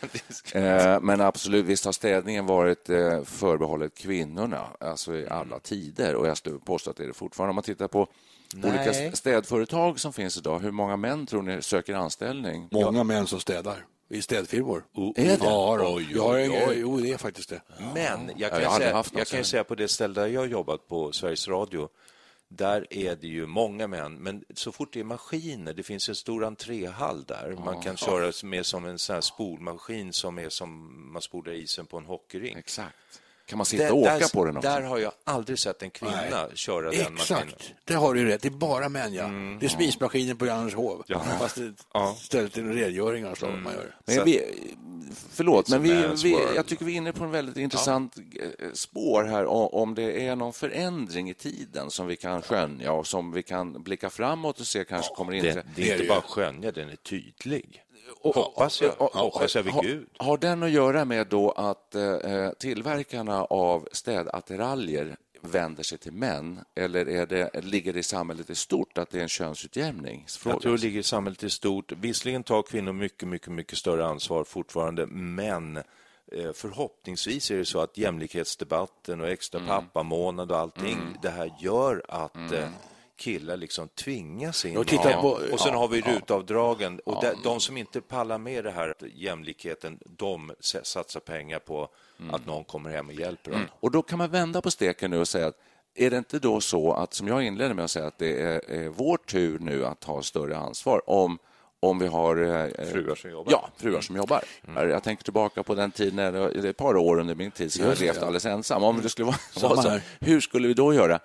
Eh, 0.54 1.00
Men 1.00 1.20
absolut, 1.20 1.64
visst 1.66 1.84
har 1.84 1.92
städningen 1.92 2.46
varit 2.46 2.90
eh, 2.90 3.22
förbehållet 3.24 3.94
kvinnorna 3.98 4.66
alltså 4.80 5.14
i 5.16 5.28
alla 5.28 5.58
tider. 5.58 6.14
Och 6.14 6.28
jag 6.28 6.36
skulle 6.36 6.58
påstå 6.58 6.90
att 6.90 6.96
det 6.96 7.02
är 7.02 7.08
det 7.08 7.14
fortfarande. 7.14 7.50
Om 7.50 7.54
man 7.54 7.64
tittar 7.64 7.88
på 7.88 8.08
olika 8.56 8.84
Nej. 8.84 9.16
städföretag 9.16 10.00
som 10.00 10.12
finns 10.12 10.36
idag, 10.36 10.58
hur 10.58 10.70
många 10.70 10.96
män 10.96 11.26
tror 11.26 11.42
ni 11.42 11.62
söker 11.62 11.94
anställning? 11.94 12.68
Många 12.70 13.04
män 13.04 13.26
som 13.26 13.40
städar 13.40 13.86
i 14.08 14.22
städfirmor. 14.22 14.84
Är 15.16 15.24
det? 15.24 15.38
Ja, 15.40 15.76
då. 15.76 15.94
Oj, 15.94 16.08
jag 16.14 16.30
oj, 16.30 16.64
oj. 16.68 16.76
Jo, 16.78 16.96
det 16.96 17.10
är 17.10 17.18
faktiskt 17.18 17.48
det. 17.48 17.60
Men 17.94 18.30
jag 18.36 18.52
jag 18.52 18.62
kan, 18.62 18.72
aldrig 18.72 18.90
säga, 18.90 19.04
jag 19.14 19.26
kan 19.26 19.44
säga 19.44 19.64
på 19.64 19.74
det 19.74 19.88
ställe 19.88 20.14
där 20.14 20.26
jag 20.26 20.40
har 20.40 20.46
jobbat 20.46 20.88
på 20.88 21.12
Sveriges 21.12 21.48
Radio, 21.48 21.88
där 22.48 22.86
är 22.90 23.16
det 23.16 23.26
ju 23.26 23.46
många 23.46 23.86
män, 23.86 24.14
men 24.14 24.44
så 24.54 24.72
fort 24.72 24.92
det 24.92 25.00
är 25.00 25.04
maskiner, 25.04 25.74
det 25.74 25.82
finns 25.82 26.08
en 26.08 26.14
stor 26.14 26.44
entréhall 26.44 27.24
där, 27.24 27.56
man 27.64 27.82
kan 27.82 27.96
köra 27.96 28.32
med 28.42 28.66
som 28.66 28.84
en 28.84 28.98
sån 28.98 29.14
här 29.14 29.20
spolmaskin 29.20 30.12
som 30.12 30.38
är 30.38 30.48
som 30.48 31.12
man 31.12 31.22
spolar 31.22 31.52
isen 31.52 31.86
på 31.86 31.98
en 31.98 32.04
hockeyrink. 32.04 32.56
Exakt. 32.56 33.19
Kan 33.50 33.56
man 33.56 33.66
sitta 33.66 33.82
Där- 33.84 33.92
och 33.92 33.98
åka 33.98 34.18
där, 34.18 34.28
på 34.28 34.44
den 34.44 34.56
också? 34.56 34.68
Där 34.68 34.82
har 34.82 34.98
jag 34.98 35.12
aldrig 35.24 35.58
sett 35.58 35.82
en 35.82 35.90
kvinna 35.90 36.48
köra 36.54 36.90
den 36.90 37.14
maskinen. 37.14 37.42
Exakt, 37.42 37.72
det 37.84 37.94
har 37.94 38.14
du 38.14 38.24
rätt. 38.24 38.42
Det 38.42 38.48
är 38.48 38.50
bara 38.50 38.88
män, 38.88 39.14
ja. 39.14 39.24
Det 39.60 39.66
är 39.66 39.68
spismaskinen 39.68 40.36
på 40.36 40.46
Johanneshov. 40.46 41.04
Ja. 41.06 41.22
Fast 41.38 41.56
det 41.56 41.72
Ja. 41.94 42.16
istället 42.22 42.58
är 42.58 42.62
det 42.62 42.84
rengöring 42.84 43.26
av 43.26 43.34
slaget 43.34 43.62
man 43.62 43.72
gör. 43.72 43.96
Men 44.04 44.24
vi, 44.24 44.42
förlåt, 45.32 45.68
men 45.68 45.82
vi, 45.82 46.08
vi, 46.22 46.36
jag 46.56 46.66
tycker 46.66 46.84
vi 46.84 46.92
är 46.92 46.96
inne 46.96 47.12
på 47.12 47.24
en 47.24 47.30
väldigt 47.30 47.56
intressant 47.56 48.16
eh, 48.16 48.22
spår 48.72 49.24
här 49.24 49.46
om 49.74 49.94
det 49.94 50.26
är 50.26 50.36
någon 50.36 50.52
förändring 50.52 51.30
i 51.30 51.34
tiden 51.34 51.90
som 51.90 52.06
vi 52.06 52.16
kan 52.16 52.42
skönja 52.42 52.92
och 52.92 53.06
som 53.06 53.32
vi 53.32 53.42
kan 53.42 53.82
blicka 53.82 54.10
framåt 54.10 54.60
och 54.60 54.66
se 54.66 54.84
kanske 54.84 55.14
kommer 55.14 55.32
in. 55.32 55.42
Det, 55.42 55.52
det 55.52 55.64
Det 55.76 55.82
är 55.82 55.92
inte 55.92 56.02
det 56.02 56.08
bara 56.08 56.20
skönja, 56.22 56.72
den 56.72 56.88
är 56.88 56.96
tydlig. 56.96 57.82
Hoppas 58.22 58.82
jag. 58.82 58.92
Hoppas 58.92 59.54
jag 59.54 59.62
vid 59.62 59.72
har, 59.72 59.82
Gud. 59.82 60.08
har 60.18 60.38
den 60.38 60.62
att 60.62 60.70
göra 60.70 61.04
med 61.04 61.26
då 61.26 61.50
att 61.50 61.94
eh, 61.94 62.50
tillverkarna 62.58 63.44
av 63.44 63.88
städattiraljer 63.92 65.16
vänder 65.42 65.82
sig 65.82 65.98
till 65.98 66.12
män 66.12 66.60
eller 66.74 67.08
är 67.08 67.26
det, 67.26 67.64
ligger 67.64 67.92
det 67.92 67.98
i 67.98 68.02
samhället 68.02 68.50
i 68.50 68.54
stort 68.54 68.98
att 68.98 69.10
det 69.10 69.18
är 69.18 69.22
en 69.22 69.28
könsutjämning? 69.28 70.26
Jag 70.44 70.62
tror 70.62 70.76
det 70.76 70.82
ligger 70.82 71.00
i 71.00 71.02
samhället 71.02 71.42
i 71.42 71.50
stort. 71.50 71.92
Visserligen 71.92 72.42
tar 72.42 72.62
kvinnor 72.62 72.92
mycket, 72.92 73.28
mycket, 73.28 73.52
mycket 73.52 73.78
större 73.78 74.06
ansvar 74.06 74.44
fortfarande, 74.44 75.06
men 75.06 75.76
eh, 75.76 76.52
förhoppningsvis 76.54 77.50
är 77.50 77.56
det 77.56 77.64
så 77.64 77.80
att 77.80 77.98
jämlikhetsdebatten 77.98 79.20
och 79.20 79.28
extra 79.28 79.60
pappamånad 79.60 80.52
och 80.52 80.58
allting, 80.58 80.98
det 81.22 81.30
här 81.30 81.52
gör 81.60 82.02
att 82.08 82.52
eh, 82.52 82.68
killar 83.20 83.56
liksom 83.56 83.88
tvingas 83.88 84.64
in. 84.64 84.72
Jag 84.74 84.86
tittar 84.86 85.10
Ja. 85.10 85.20
på- 85.20 85.28
och 85.52 85.60
sen 85.60 85.72
ja, 85.72 85.78
har 85.78 85.88
vi 85.88 86.00
rutavdragen 86.00 87.00
och 87.04 87.22
de, 87.24 87.34
de 87.44 87.60
som 87.60 87.76
inte 87.76 88.00
pallar 88.00 88.38
med 88.38 88.64
det 88.64 88.70
här 88.70 88.94
jämlikheten, 89.14 89.98
de 90.18 90.52
satsar 90.60 91.20
pengar 91.20 91.58
på 91.58 91.88
att 92.32 92.46
någon 92.46 92.64
kommer 92.64 92.90
hem 92.90 93.06
och 93.08 93.14
hjälper 93.14 93.50
dem. 93.50 93.60
Och 93.80 93.90
då 93.90 94.02
kan 94.02 94.18
man 94.18 94.30
vända 94.30 94.62
på 94.62 94.70
steken 94.70 95.10
nu 95.10 95.18
och 95.18 95.28
säga 95.28 95.46
att 95.46 95.56
är 95.94 96.10
det 96.10 96.16
inte 96.16 96.38
då 96.38 96.60
så 96.60 96.92
att, 96.92 97.14
som 97.14 97.28
jag 97.28 97.42
inledde 97.42 97.74
med 97.74 97.84
att 97.84 97.90
säga, 97.90 98.06
att 98.06 98.18
det 98.18 98.42
är, 98.42 98.70
är 98.70 98.88
vår 98.88 99.16
tur 99.16 99.58
nu 99.58 99.84
att 99.86 100.00
ta 100.00 100.22
större 100.22 100.56
ansvar 100.56 101.10
om, 101.10 101.38
om 101.80 101.98
vi 101.98 102.06
har... 102.06 102.36
eh, 102.36 102.86
Fruar 102.92 103.14
som 103.14 103.30
jobbar. 103.30 103.52
Ja, 103.52 103.68
fruar 103.76 104.00
som 104.00 104.16
jobbar. 104.16 104.44
Jag 104.76 105.02
tänker 105.02 105.24
tillbaka 105.24 105.62
på 105.62 105.74
den 105.74 105.90
tiden, 105.90 106.16
när, 106.16 106.32
det 106.32 106.38
är 106.38 106.66
ett 106.70 106.76
par 106.76 106.96
år 106.96 107.18
under 107.20 107.34
min 107.34 107.50
tid, 107.50 107.72
som 107.72 107.84
jag 107.84 108.00
levt 108.00 108.18
alldeles 108.18 108.46
ensam. 108.46 108.84
Om 108.84 109.00
det 109.02 109.08
skulle 109.08 109.26
vara, 109.26 109.36
så, 109.82 109.88
här. 109.90 110.02
hur 110.20 110.40
skulle 110.40 110.68
vi 110.68 110.74
då 110.74 110.94
göra? 110.94 111.20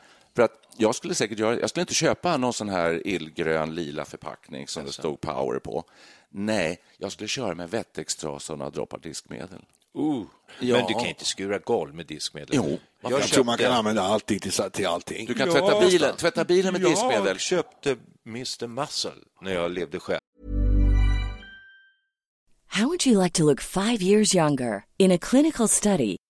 Jag 0.77 0.96
skulle 0.96 1.15
säkert 1.15 1.39
göra, 1.39 1.60
jag 1.60 1.70
skulle 1.70 1.82
inte 1.82 1.94
köpa 1.94 2.38
någon 2.38 2.53
sån 2.53 2.70
här 2.70 3.08
illgrön 3.08 3.75
lila 3.75 4.05
förpackning 4.05 4.67
som 4.67 4.86
det 4.86 4.91
stod 4.91 5.22
Power 5.22 5.60
på. 5.60 5.84
Nej, 6.29 6.82
jag 6.98 7.12
skulle 7.12 7.27
köra 7.27 7.55
med 7.55 7.70
Wettex-trasa 7.70 8.53
och 8.53 8.60
några 8.60 8.72
droppar 8.72 8.98
diskmedel. 8.98 9.65
Uh, 9.98 10.24
Ja. 10.60 10.77
Men 10.77 10.88
du 10.88 10.94
kan 10.94 11.05
inte 11.05 11.25
skura 11.25 11.60
golv 11.60 11.96
med 11.96 12.05
diskmedel. 12.05 12.50
Jo, 12.53 12.79
Jag, 13.01 13.24
tror 13.24 13.44
man 13.44 13.58
kan 13.58 13.72
använda 13.72 14.01
allting 14.01 14.39
till, 14.39 14.51
till 14.51 14.88
allting. 14.88 15.25
Du 15.25 15.34
kan 15.34 15.51
tvätta 15.51 15.79
bilen, 15.79 16.15
tvätta 16.15 16.46
bilen 16.46 16.74
med 16.74 16.82
diskmedel. 16.82 17.27
Jag 17.27 17.39
köpte 17.39 17.98
Mr 18.25 18.67
Muscle 18.67 19.12
när 19.41 19.53
jag 19.53 19.72
levde 19.72 20.00
själv. 20.00 20.20
How 22.67 22.88
would 22.88 23.08
you 23.08 23.24
like 23.24 23.34
to 23.34 23.44
look 23.44 23.62
five 23.62 24.01
years 24.01 24.36
younger? 24.36 24.84
In 24.98 25.12
a 25.12 25.17
clinical 25.17 25.67
study, 25.67 26.17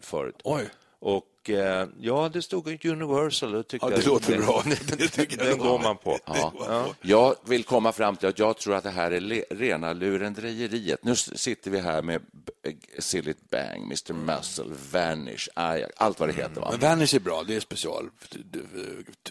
förut. 0.00 0.40
Oj. 0.44 0.68
Och 1.00 1.50
eh, 1.50 1.88
ja, 2.00 2.30
det 2.32 2.42
stod 2.42 2.84
Universal. 2.84 3.54
Och 3.54 3.68
tyckte 3.68 3.86
Ja, 3.86 3.90
det 3.90 4.02
jag- 4.02 4.06
låter 4.06 4.32
den, 4.36 4.46
bra. 4.46 4.62
Det 4.98 5.08
tycker 5.08 5.36
den 5.36 5.46
det 5.46 5.54
går 5.54 5.78
man 5.78 5.96
på. 5.96 6.18
Ja. 6.26 6.94
Jag 7.02 7.34
vill 7.44 7.64
komma 7.64 7.92
fram 7.92 8.16
till 8.16 8.28
att 8.28 8.38
jag 8.38 8.56
tror 8.58 8.74
att 8.74 8.84
det 8.84 8.90
här 8.90 9.10
är 9.10 9.20
le- 9.20 9.44
rena 9.50 9.92
lurendrejeriet. 9.92 11.04
Nu 11.04 11.16
sitter 11.16 11.70
vi 11.70 11.78
här 11.80 12.02
med 12.02 12.20
B- 12.32 12.70
Silly 12.98 13.34
Bang, 13.50 13.82
Mr 13.82 14.12
Muscle, 14.12 14.74
Vanish, 14.92 15.48
Ajax, 15.54 15.92
allt 15.96 16.20
vad 16.20 16.28
det 16.28 16.32
heter. 16.32 16.60
Va? 16.60 16.68
Men 16.70 16.80
Vanish 16.80 17.14
är 17.14 17.20
bra, 17.20 17.42
det 17.46 17.56
är 17.56 17.60
special. 17.60 18.10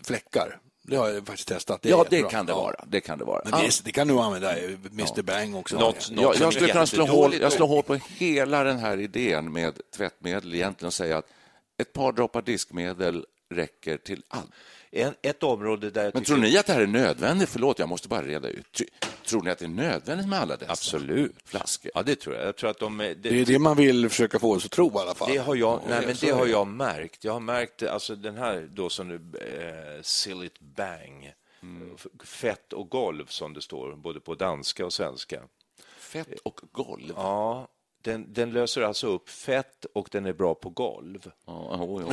Fläckar, 0.03 0.59
det 0.83 0.95
har 0.95 1.09
jag 1.09 1.25
faktiskt 1.27 1.47
testat. 1.47 1.81
Det 1.81 1.89
ja, 1.89 2.05
det 2.09 2.21
kan 2.29 2.45
det 2.45 2.51
Ja. 2.51 2.55
vara. 2.61 2.85
Det 2.87 3.01
kan 3.01 3.17
det 3.17 3.23
vara. 3.25 3.41
Men 3.43 3.51
det, 3.59 3.67
är, 3.67 3.83
det 3.83 3.91
kan 3.91 4.07
du 4.07 4.19
använda 4.19 4.59
i 4.59 4.77
Mr 4.91 5.21
Bang 5.21 5.55
också. 5.55 5.79
Något- 5.79 6.09
Ja. 6.09 6.15
något- 6.21 6.35
Jag, 6.39 6.45
jag 6.47 6.53
skulle 6.53 6.71
kunna 6.71 6.85
slå 6.85 7.05
hål, 7.05 7.33
jag 7.41 7.51
slår 7.53 7.67
hål 7.67 7.83
på 7.83 7.95
hela 7.95 8.63
den 8.63 8.79
här 8.79 8.99
idén 8.99 9.53
med 9.53 9.79
tvättmedel 9.95 10.55
egentligen 10.55 10.87
och 10.87 10.93
säga 10.93 11.17
att 11.17 11.27
ett 11.77 11.93
par 11.93 12.11
droppar 12.11 12.41
diskmedel 12.41 13.25
räcker 13.53 13.97
till 13.97 14.23
allt. 14.27 14.51
En, 14.95 15.13
ett 15.21 15.43
område 15.43 15.89
där 15.89 16.03
jag 16.03 16.13
Men 16.13 16.23
tror 16.23 16.37
ni 16.37 16.57
att 16.57 16.65
det 16.65 16.73
här 16.73 16.81
är 16.81 16.87
nödvändigt? 16.87 17.49
Förlåt, 17.49 17.79
jag 17.79 17.89
måste 17.89 18.07
bara 18.07 18.21
reda 18.23 18.49
ut. 18.49 18.65
Tr- 18.73 19.05
Tror 19.25 19.41
ni 19.43 19.51
att 19.51 19.59
det 19.59 19.65
är 19.65 19.69
nödvändigt 19.69 20.27
med 20.27 20.39
alla 20.39 20.55
dessa 20.57 20.71
Absolut. 20.71 21.35
flaskor? 21.45 21.91
Ja, 21.95 22.03
det 22.03 22.15
tror 22.15 22.35
jag. 22.35 22.45
Jag 22.47 22.55
tror 22.55 22.69
att 22.69 22.79
de... 22.79 22.99
är- 22.99 23.15
Det 23.15 23.41
är 23.41 23.45
det 23.45 23.59
man 23.59 23.77
vill 23.77 24.09
försöka 24.09 24.39
få 24.39 24.51
oss 24.55 24.65
att 24.65 24.71
tro 24.71 24.91
i 24.95 24.97
alla 24.97 25.13
fall. 25.15 25.29
Det 25.31 25.37
har 25.37 25.55
jag, 25.55 25.79
nej, 25.89 26.05
men 26.07 26.15
det 26.21 26.29
har 26.31 26.47
jag 26.47 26.67
märkt. 26.67 27.23
Jag 27.23 27.33
har 27.33 27.39
märkt 27.39 27.83
alltså 27.83 28.15
den 28.15 28.37
här 28.37 28.69
då 28.71 28.89
som 28.89 29.07
nu, 29.07 29.15
eh, 29.15 30.01
Sillit 30.01 30.59
Bang, 30.59 31.33
F- 31.95 32.07
fett 32.23 32.73
och 32.73 32.89
golv 32.89 33.25
som 33.25 33.53
det 33.53 33.61
står 33.61 33.95
både 33.95 34.19
på 34.19 34.35
danska 34.35 34.85
och 34.85 34.93
svenska. 34.93 35.41
Fett 35.97 36.39
och 36.43 36.59
golv. 36.71 37.13
Ja, 37.15 37.67
den, 38.03 38.33
den 38.33 38.51
löser 38.53 38.81
alltså 38.81 39.07
upp 39.07 39.29
fett 39.29 39.85
och 39.93 40.07
den 40.11 40.25
är 40.25 40.33
bra 40.33 40.55
på 40.55 40.69
golv. 40.69 41.31
Ja, 41.45 41.75
jo, 41.79 42.01
jo. 42.03 42.11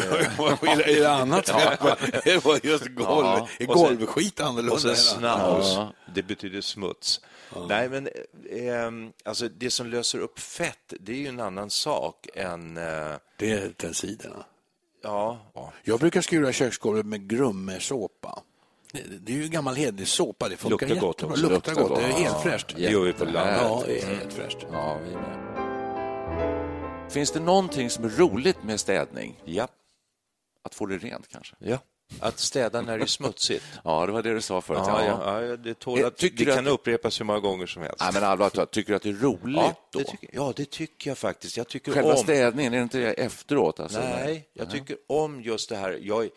är 0.70 1.00
det 1.00 1.10
annat 1.12 1.48
fett? 1.48 1.80
Det 2.24 2.44
var 2.44 2.60
just 2.66 2.86
golv. 2.86 3.26
Ja, 3.26 3.48
Är 3.58 3.66
golvskit 3.66 4.40
annorlunda? 4.40 4.72
Och 4.74 4.80
sen 4.80 4.96
snaus, 4.96 5.72
Ja. 5.76 5.92
det 6.14 6.22
betyder 6.22 6.60
smuts. 6.60 7.20
Nej, 7.68 7.88
men 7.88 8.06
eh, 8.50 9.10
alltså 9.24 9.48
det 9.48 9.70
som 9.70 9.86
löser 9.86 10.18
upp 10.18 10.38
fett, 10.38 10.92
det 11.00 11.12
är 11.12 11.16
ju 11.16 11.26
en 11.26 11.40
annan 11.40 11.70
sak 11.70 12.26
än... 12.34 12.76
Eh, 12.76 13.12
Det 13.36 13.50
är 13.52 13.68
tensiderna. 13.76 14.44
ja, 15.02 15.38
Jag 15.84 16.00
brukar 16.00 16.20
skura 16.20 16.52
köksgolvet 16.52 17.06
med 17.06 17.28
grummesåpa. 17.28 18.42
Det, 19.20 19.32
är 19.32 19.36
ju 19.36 19.48
gammal 19.48 19.74
hederlig 19.76 20.08
såpa. 20.08 20.48
Det 20.48 20.56
funkar 20.56 20.86
Luktar 20.88 21.00
gott 21.06 21.16
jättebra. 21.22 21.32
också. 21.34 21.48
Luktar 21.48 21.72
Luktar 21.74 21.88
gott. 21.88 21.98
Det 22.00 22.04
är 22.04 22.08
gott. 22.10 22.18
helt 22.20 22.34
Ja. 22.34 22.40
fräscht. 22.42 22.74
det 22.76 22.82
gör 22.82 23.00
vi 23.04 23.12
på 23.12 23.24
landet. 23.24 23.56
Ja, 23.62 23.82
det 23.86 24.02
är 24.02 24.06
helt 24.06 24.32
fräscht. 24.32 24.58
Ja, 24.72 24.98
vi 25.04 25.14
med. 25.14 25.59
Finns 27.10 27.30
det 27.30 27.40
någonting 27.40 27.90
som 27.90 28.04
är 28.04 28.08
roligt 28.08 28.62
med 28.64 28.80
städning? 28.80 29.42
Ja, 29.44 29.68
Att 30.62 30.74
få 30.74 30.86
det 30.86 30.98
rent 30.98 31.28
kanske? 31.28 31.56
ja. 31.58 31.78
Att 32.20 32.38
städa 32.38 32.80
när 32.82 32.98
det 32.98 33.04
är 33.04 33.06
smutsigt. 33.06 33.64
Ja, 33.84 34.06
det 34.06 34.12
var 34.12 34.22
det 34.22 34.34
du 34.34 34.40
sa 34.40 34.60
förut. 34.60 34.80
Ja, 34.86 35.04
ja, 35.04 35.42
ja, 35.42 35.56
det 35.56 35.74
tål 35.78 35.98
Eh, 36.00 36.06
att, 36.06 36.16
tycker 36.16 36.46
det 36.46 36.54
kan 36.54 36.66
att- 36.66 36.72
upprepas 36.72 37.20
hur 37.20 37.24
många 37.24 37.38
gånger 37.40 37.66
som 37.66 37.82
helst. 37.82 37.96
Nej, 38.00 38.10
men 38.14 38.24
allvarligt, 38.24 38.70
tycker 38.70 38.92
du 38.92 38.96
att 38.96 39.02
det 39.02 39.08
är 39.08 39.12
roligt 39.12 39.56
ja, 39.56 39.74
då? 39.92 39.98
det 39.98 40.04
tycker, 40.04 40.30
ja, 40.32 40.52
det 40.56 40.70
tycker 40.70 41.10
jag 41.10 41.18
faktiskt. 41.18 41.56
Jag 41.56 41.68
tycker 41.68 41.92
Själva 41.92 42.10
om... 42.12 42.16
städningen, 42.16 42.72
är 42.74 42.76
det 42.78 42.82
inte 42.82 42.98
det 42.98 43.12
efteråt? 43.12 43.80
Alltså? 43.80 43.98
Nej, 44.00 44.48
jag 44.52 44.70
tycker 44.70 44.96
om 45.08 45.42
just 45.42 45.68
det 45.68 45.76
här. 45.76 45.98
Jag, 46.02 46.28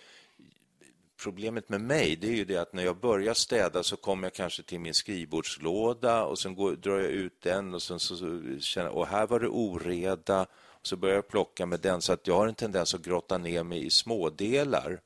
problemet 1.23 1.69
med 1.69 1.81
mig 1.81 2.15
det 2.15 2.27
är 2.27 2.35
ju 2.35 2.45
det 2.45 2.57
att 2.57 2.73
när 2.73 2.83
jag 2.83 2.97
börjar 2.99 3.33
städa 3.33 3.83
så 3.83 3.95
kommer 3.97 4.25
jag 4.25 4.33
kanske 4.33 4.63
till 4.63 4.79
min 4.79 4.93
skrivbordslåda 4.93 6.23
och 6.23 6.39
sen 6.39 6.55
går, 6.55 6.71
drar 6.71 6.99
jag 6.99 7.11
ut 7.11 7.41
den 7.41 7.73
och 7.73 7.81
sen 7.81 7.99
så, 7.99 8.15
så 8.15 8.41
känner 8.59 8.87
jag, 8.87 8.97
och 8.97 9.07
här 9.07 9.27
var 9.27 9.39
det 9.39 9.47
oreda. 9.47 10.45
Så 10.85 10.95
börjar 10.95 11.15
jag 11.15 11.27
plocka 11.27 11.65
med 11.65 11.79
den 11.79 12.01
så 12.01 12.13
att 12.13 12.27
jag 12.27 12.35
har 12.35 12.47
en 12.47 12.55
tendens 12.55 12.93
att 12.93 13.01
grotta 13.01 13.37
ner 13.37 13.63
mig 13.63 13.85
i 13.85 13.89
smådelar 13.89 14.99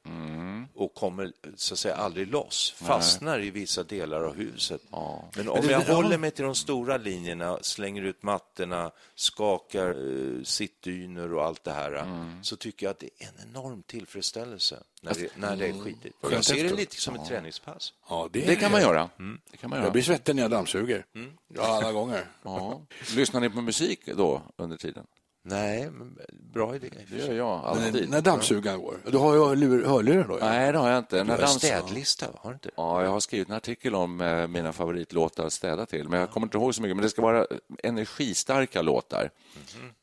och 0.76 0.94
kommer 0.94 1.32
så 1.56 1.74
att 1.74 1.80
säga 1.80 1.96
aldrig 1.96 2.28
loss. 2.32 2.74
Fastnar 2.78 3.40
i 3.44 3.50
vissa 3.50 3.84
delar 3.84 4.22
av 4.24 4.36
huset. 4.36 4.82
Men 5.36 5.50
om 5.50 5.62
det- 5.62 5.72
jag 5.72 5.84
ja. 5.88 5.94
håller 5.94 6.18
mig 6.18 6.32
till 6.32 6.46
de 6.46 6.56
stora 6.56 6.98
linjerna, 6.98 7.58
slänger 7.62 8.02
ut 8.04 8.24
mattorna, 8.24 8.92
skakar 9.16 9.90
eh, 9.90 10.44
sittdyner 10.44 11.34
och 11.34 11.44
allt 11.46 11.63
det 11.63 11.72
här, 11.72 12.06
så 12.42 12.56
tycker 12.56 12.86
jag 12.86 12.92
att 12.92 13.00
det 13.00 13.10
är 13.20 13.28
en 13.28 13.50
enorm 13.50 13.84
tillfredsställelse 13.84 14.84
när 15.02 15.13
det, 15.13 15.30
när 15.38 15.56
det 15.56 15.68
är 15.68 15.74
skitigt. 15.84 16.16
Och 16.22 16.32
jag 16.34 16.44
ser 16.46 16.63
det 16.63 16.76
lite 16.76 16.96
som 17.02 17.16
ett 17.16 17.28
träningspass. 17.28 17.94
Ja, 18.10 18.30
Det 18.32 18.56
kan 18.56 18.72
man 18.72 18.82
göra. 18.82 19.10
Mm. 19.20 19.42
Det 19.52 19.58
kan 19.58 19.70
man 19.70 19.78
Jag 19.78 19.84
göra. 19.84 19.92
blir 19.94 20.04
svettig 20.04 20.36
när 20.36 20.42
jag 20.42 20.52
dammsuger. 20.52 21.06
Ja, 21.56 21.62
alla 21.63 21.92
gånger. 21.92 22.26
Ja. 22.44 22.82
Lyssnar 23.16 23.42
ni 23.42 23.50
på 23.50 23.62
musik 23.62 24.06
då 24.06 24.42
under 24.58 24.78
tiden? 24.78 25.06
Nej, 25.50 25.90
men 25.92 26.18
bra 26.54 26.76
idé. 26.76 26.90
Det 27.12 27.18
gör 27.18 27.34
jag 27.34 27.76
Men 27.76 27.84
alltid. 27.86 28.10
när 28.10 28.22
dammsugaren 28.22 28.82
går. 28.82 28.98
Du 29.12 29.18
har 29.18 29.34
ju 29.36 29.56
lur- 29.56 29.86
hörlurar 29.86 30.28
då? 30.28 30.38
Ja. 30.40 30.46
Nej, 30.50 30.72
det 30.72 30.78
har 30.78 30.90
jag 30.90 30.98
inte. 30.98 31.18
Du 31.18 31.24
När 31.24 31.36
har 31.36 31.42
en 31.44 31.48
städlista, 31.50 32.26
har 32.38 32.50
du 32.50 32.54
inte? 32.54 32.70
Ja, 32.78 33.04
jag 33.04 33.10
har 33.12 33.20
skrivit 33.20 33.50
en 33.50 33.56
artikel 33.56 33.96
om 33.96 34.22
eh, 34.22 34.48
mina 34.48 34.74
favoritlåtar 34.74 35.46
att 35.46 35.54
städa 35.54 35.86
till, 35.86 36.10
men 36.10 36.20
jag 36.20 36.32
kommer 36.32 36.48
inte 36.48 36.58
ihåg 36.58 36.76
så 36.76 36.82
mycket. 36.82 36.96
Men 36.96 37.04
det 37.04 37.10
ska 37.10 37.22
vara 37.22 37.46
energistarka 37.84 38.82
låtar. 38.82 39.30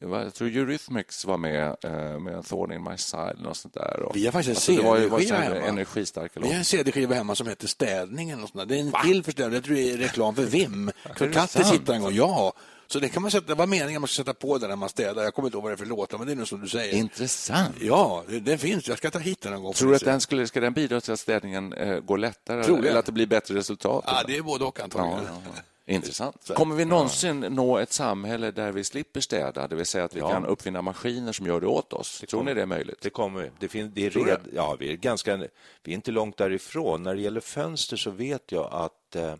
Mhm. 0.00 0.10
Var, 0.10 0.20
jag 0.22 0.34
tror 0.34 0.48
Eurythmics 0.48 1.24
var 1.24 1.36
med 1.36 1.76
eh, 1.84 2.18
med 2.18 2.34
en 2.34 2.42
Thorn 2.42 2.72
in 2.72 2.82
my 2.84 2.96
side 2.96 3.36
något 3.42 3.56
sånt 3.56 3.74
där. 3.74 4.00
Och, 4.02 4.16
Vi 4.16 4.24
har 4.24 4.32
faktiskt 4.32 4.68
en 4.68 4.84
var 4.84 4.96
CD-skiva 4.98 5.36
hemma. 5.38 5.56
energistarka 5.56 6.32
Vi 6.34 6.40
har 6.40 6.46
låtar. 6.46 6.58
en 6.58 6.64
CD-skiva 6.64 7.14
hemma 7.14 7.34
som 7.34 7.46
heter 7.46 7.66
Städningen. 7.68 8.42
Och 8.42 8.48
sånt 8.48 8.68
där. 8.68 8.76
det 8.76 8.80
är 8.80 8.84
en 8.86 8.92
till 9.06 9.24
för 9.24 9.32
städning. 9.32 9.54
Jag 9.54 9.64
tror 9.64 9.74
det 9.76 9.92
är 9.92 9.96
reklam 9.96 10.34
för 10.34 10.42
Vim. 10.42 10.90
För 11.16 11.32
katten 11.32 11.64
sitter 11.64 11.92
en 11.92 12.02
gång. 12.02 12.14
Ja. 12.14 12.52
Så 12.94 13.00
det 13.00 13.08
kan 13.08 13.22
man 13.22 13.30
sätta, 13.30 13.46
det 13.46 13.54
var 13.54 13.66
meningen 13.66 14.00
man 14.00 14.08
ska 14.08 14.22
sätta 14.22 14.34
på 14.34 14.58
den 14.58 14.68
när 14.68 14.76
man 14.76 14.88
städar. 14.88 15.22
Jag 15.22 15.34
kommer 15.34 15.48
inte 15.48 15.56
ihåg 15.56 15.62
vad 15.62 15.72
det 15.72 15.74
är 15.74 15.76
för 15.76 15.86
låtar, 15.86 16.18
men 16.18 16.26
det 16.26 16.32
är 16.32 16.36
nog 16.36 16.48
som 16.48 16.60
du 16.60 16.68
säger. 16.68 16.94
Intressant. 16.94 17.74
Ja, 17.80 18.24
det- 18.28 18.40
den 18.40 18.58
finns. 18.58 18.88
Jag 18.88 18.98
ska 18.98 19.10
ta 19.10 19.18
hit 19.18 19.40
den 19.40 19.52
någon 19.52 19.62
gång. 19.62 19.72
Tror 19.72 19.90
du 19.90 19.96
att 19.96 20.04
den 20.04 20.20
skulle, 20.20 20.46
ska 20.46 20.60
den 20.60 20.72
bidra 20.72 21.00
till 21.00 21.12
att 21.12 21.20
städningen 21.20 21.72
eh, 21.72 22.00
går 22.00 22.18
lättare 22.18 22.64
Troligen. 22.64 22.86
eller 22.88 22.98
att 22.98 23.06
det 23.06 23.12
blir 23.12 23.26
bättre 23.26 23.54
resultat? 23.54 24.04
Ja, 24.06 24.22
det 24.26 24.36
är 24.36 24.42
både 24.42 24.64
och 24.64 24.80
antagligen. 24.80 25.24
Ja, 25.24 25.40
ja, 25.44 25.52
ja. 25.56 25.62
Intressant. 25.94 26.50
Kommer 26.54 26.74
vi 26.76 26.84
någonsin 26.84 27.40
nå 27.40 27.78
ett 27.78 27.92
samhälle 27.92 28.50
där 28.50 28.72
vi 28.72 28.84
slipper 28.84 29.20
städa, 29.20 29.68
det 29.68 29.76
vill 29.76 29.86
säga 29.86 30.04
att 30.04 30.14
vi 30.16 30.20
Ja. 30.20 30.30
kan 30.30 30.46
uppfinna 30.46 30.82
maskiner 30.82 31.32
som 31.32 31.46
gör 31.46 31.60
det 31.60 31.66
åt 31.66 31.92
oss? 31.92 32.24
Tror 32.28 32.42
ni 32.42 32.54
det 32.54 32.62
är 32.62 32.66
möjligt? 32.66 32.98
Det 33.02 33.10
kommer 33.10 33.42
vi. 33.42 33.50
Det 33.58 33.68
finns, 33.68 33.94
det 33.94 34.06
är 34.06 34.10
red, 34.10 34.40
ja, 34.54 34.76
vi, 34.80 34.92
är 34.92 34.96
ganska, 34.96 35.36
vi 35.82 35.92
är 35.92 35.94
inte 35.94 36.10
långt 36.10 36.36
därifrån. 36.36 37.02
När 37.02 37.14
det 37.14 37.20
gäller 37.20 37.40
fönster 37.40 37.96
så 37.96 38.10
vet 38.10 38.52
jag 38.52 38.68
att 38.72 39.16
eh, 39.16 39.34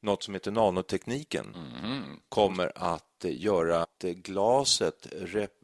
något 0.00 0.22
som 0.22 0.34
heter 0.34 0.50
nanotekniken 0.50 1.56
kommer 2.28 2.72
att 2.74 3.24
eh, 3.24 3.40
göra 3.42 3.82
att 3.82 4.04
eh, 4.04 4.10
glaset 4.10 5.06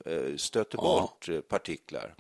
eh, 0.06 0.36
stöter 0.36 0.78
bort 0.78 1.28
eh, 1.28 1.40
partiklar. 1.40 2.14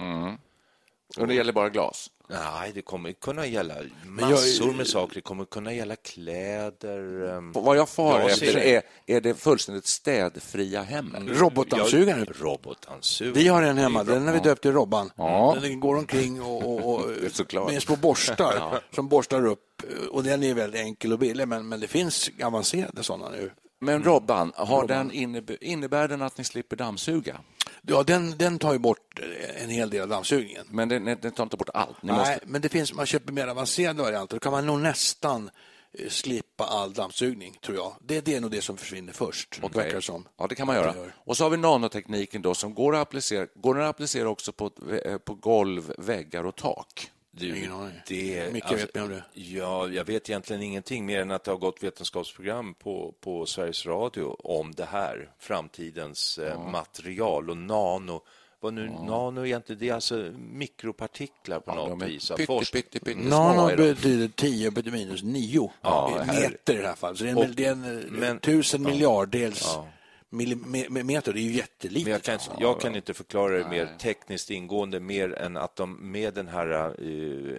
Och 1.18 1.26
det 1.28 1.34
gäller 1.34 1.52
bara 1.52 1.68
glas? 1.68 2.10
Nej, 2.28 2.72
det 2.74 2.82
kommer 2.82 3.12
kunna 3.12 3.46
gälla 3.46 3.74
massor 4.04 4.72
med 4.72 4.86
saker. 4.86 5.14
Det 5.14 5.20
kommer 5.20 5.44
kunna 5.44 5.72
gälla 5.72 5.96
kläder. 5.96 7.36
ehm, 7.36 7.52
Vad 7.52 7.76
jag 7.76 7.88
far 7.88 8.20
Ja, 8.20 8.30
efter 8.30 8.56
är, 8.58 8.82
är 9.06 9.20
det 9.20 9.34
fullständigt 9.34 9.86
städfria 9.86 10.82
hemmen. 10.82 11.28
Robotdammsugaren. 11.28 12.26
Ja, 12.28 12.34
robotdammsugare. 12.46 13.34
Vi 13.34 13.48
har 13.48 13.62
en 13.62 13.78
hemma, 13.78 14.04
den 14.04 14.26
har 14.26 14.34
vi 14.34 14.40
döpt 14.40 14.62
till 14.62 14.72
Robban. 14.72 15.10
Ja. 15.16 15.56
Den 15.62 15.80
går 15.80 15.96
omkring 15.96 16.42
och, 16.42 16.64
och, 16.64 16.94
och 16.94 17.66
med 17.70 17.82
små 17.82 17.96
borstar 17.96 18.80
som 18.94 19.08
borstar 19.08 19.46
upp. 19.46 19.82
Och 20.10 20.24
den 20.24 20.42
är 20.42 20.54
väldigt 20.54 20.80
enkel 20.80 21.12
och 21.12 21.18
billig, 21.18 21.48
men, 21.48 21.68
men 21.68 21.80
det 21.80 21.88
finns 21.88 22.30
avancerade 22.42 23.02
sådana 23.02 23.28
nu. 23.30 23.50
Men 23.80 24.02
Robban, 24.04 24.52
har 24.56 24.86
den 24.86 25.10
innebär, 25.10 25.64
innebär 25.64 26.08
den 26.08 26.22
att 26.22 26.38
ni 26.38 26.44
slipper 26.44 26.76
dammsuga? 26.76 27.40
Ja, 27.86 28.02
den, 28.02 28.38
den 28.38 28.58
tar 28.58 28.72
ju 28.72 28.78
bort 28.78 29.20
en 29.56 29.70
hel 29.70 29.90
del 29.90 30.02
av 30.02 30.08
dammsugningen. 30.08 30.66
Men 30.70 30.88
den, 30.88 31.04
den 31.04 31.32
tar 31.32 31.42
inte 31.42 31.56
bort 31.56 31.68
allt? 31.74 32.02
Ni 32.02 32.12
Nej, 32.12 32.18
måste, 32.18 32.38
men 32.46 32.60
det 32.60 32.68
finns, 32.68 32.94
man 32.94 33.06
köper 33.06 33.32
mer 33.32 33.46
avancerade 33.46 34.02
varianter. 34.02 34.36
Då 34.36 34.40
kan 34.40 34.52
man 34.52 34.66
nog 34.66 34.80
nästan 34.80 35.50
eh, 35.98 36.08
slippa 36.08 36.64
all 36.64 36.92
dammsugning, 36.92 37.58
tror 37.64 37.76
jag. 37.76 37.94
Det, 38.00 38.24
det 38.24 38.34
är 38.34 38.40
nog 38.40 38.50
det 38.50 38.62
som 38.62 38.76
försvinner 38.76 39.12
först, 39.12 39.60
verkar 39.62 39.94
det 39.96 40.02
som. 40.02 40.28
Ja, 40.38 40.46
det 40.46 40.54
kan 40.54 40.66
man 40.66 40.76
göra. 40.76 40.94
Och 41.14 41.36
så 41.36 41.44
har 41.44 41.50
vi 41.50 41.56
nanotekniken 41.56 42.42
då 42.42 42.54
som 42.54 42.74
går 42.74 42.94
att 42.94 43.02
applicera, 43.02 43.46
går 43.54 43.74
den 43.74 43.84
att 43.84 43.90
applicera 43.90 44.28
också 44.28 44.52
på, 44.52 44.70
eh, 45.04 45.18
på 45.18 45.34
golv, 45.34 45.92
väggar 45.98 46.44
och 46.44 46.56
tak? 46.56 47.10
Du, 47.36 47.58
Ingen 47.58 47.72
aning. 47.72 47.94
det, 48.08 48.52
Micke 48.52 48.64
alltså, 48.64 48.86
vet 48.86 48.94
mer 48.94 49.02
om 49.02 49.08
det. 49.08 49.22
Ja, 49.34 49.88
jag 49.88 50.04
vet 50.04 50.30
egentligen 50.30 50.62
ingenting 50.62 51.06
mer 51.06 51.20
än 51.20 51.30
att 51.30 51.44
det 51.44 51.50
har 51.50 51.58
gått 51.58 51.82
vetenskapsprogram 51.82 52.74
på, 52.74 53.14
på 53.20 53.46
Sveriges 53.46 53.86
Radio 53.86 54.36
om 54.38 54.72
det 54.72 54.84
här, 54.84 55.30
framtidens 55.38 56.38
eh, 56.38 56.70
material 56.70 57.50
och 57.50 57.56
nano. 57.56 58.20
Vad 58.60 58.74
nu 58.74 58.86
nano 58.90 59.46
egentligen, 59.46 59.78
det 59.80 59.88
är 59.88 59.94
alltså 59.94 60.32
mikropartiklar 60.38 61.60
på 61.60 61.74
något 61.74 61.88
de 62.00 62.02
är 62.02 62.06
vis. 62.06 62.28
pytte, 62.36 62.46
pytte, 62.72 63.00
pytte 63.00 63.20
Nano 63.20 63.76
betyder 63.76 64.28
10 64.28 64.70
på 64.72 64.90
minus 64.90 65.22
9 65.22 65.70
Ja, 65.82 66.18
här- 66.26 66.40
meter 66.50 66.74
i 66.74 66.76
det 66.76 66.86
här 66.88 66.94
fallet. 66.94 67.18
Så 67.18 67.24
det 67.24 67.30
är 67.30 67.32
en, 67.32 67.38
Och- 67.38 67.48
det 67.56 67.64
är 67.64 67.72
en 67.72 67.98
eh, 67.98 68.04
men- 68.10 68.38
tusen 68.38 68.82
ja. 68.82 68.88
miljardels 68.90 69.62
Ja. 69.74 69.88
Millimeter. 70.34 71.32
Det 71.32 71.40
är 71.40 71.42
ju 71.42 71.52
jättelitet. 71.52 72.04
Men 72.04 72.12
jag 72.12 72.22
kan, 72.22 72.38
jag 72.58 72.80
kan 72.80 72.96
inte 72.96 73.14
förklara 73.14 73.58
det 73.58 73.68
mer 73.68 73.88
tekniskt 73.98 74.50
ingående 74.50 75.00
mer 75.00 75.32
än 75.34 75.56
att 75.56 75.76
de 75.76 76.12
med 76.12 76.34
den 76.34 76.48
här 76.48 77.00
uh, 77.02 77.58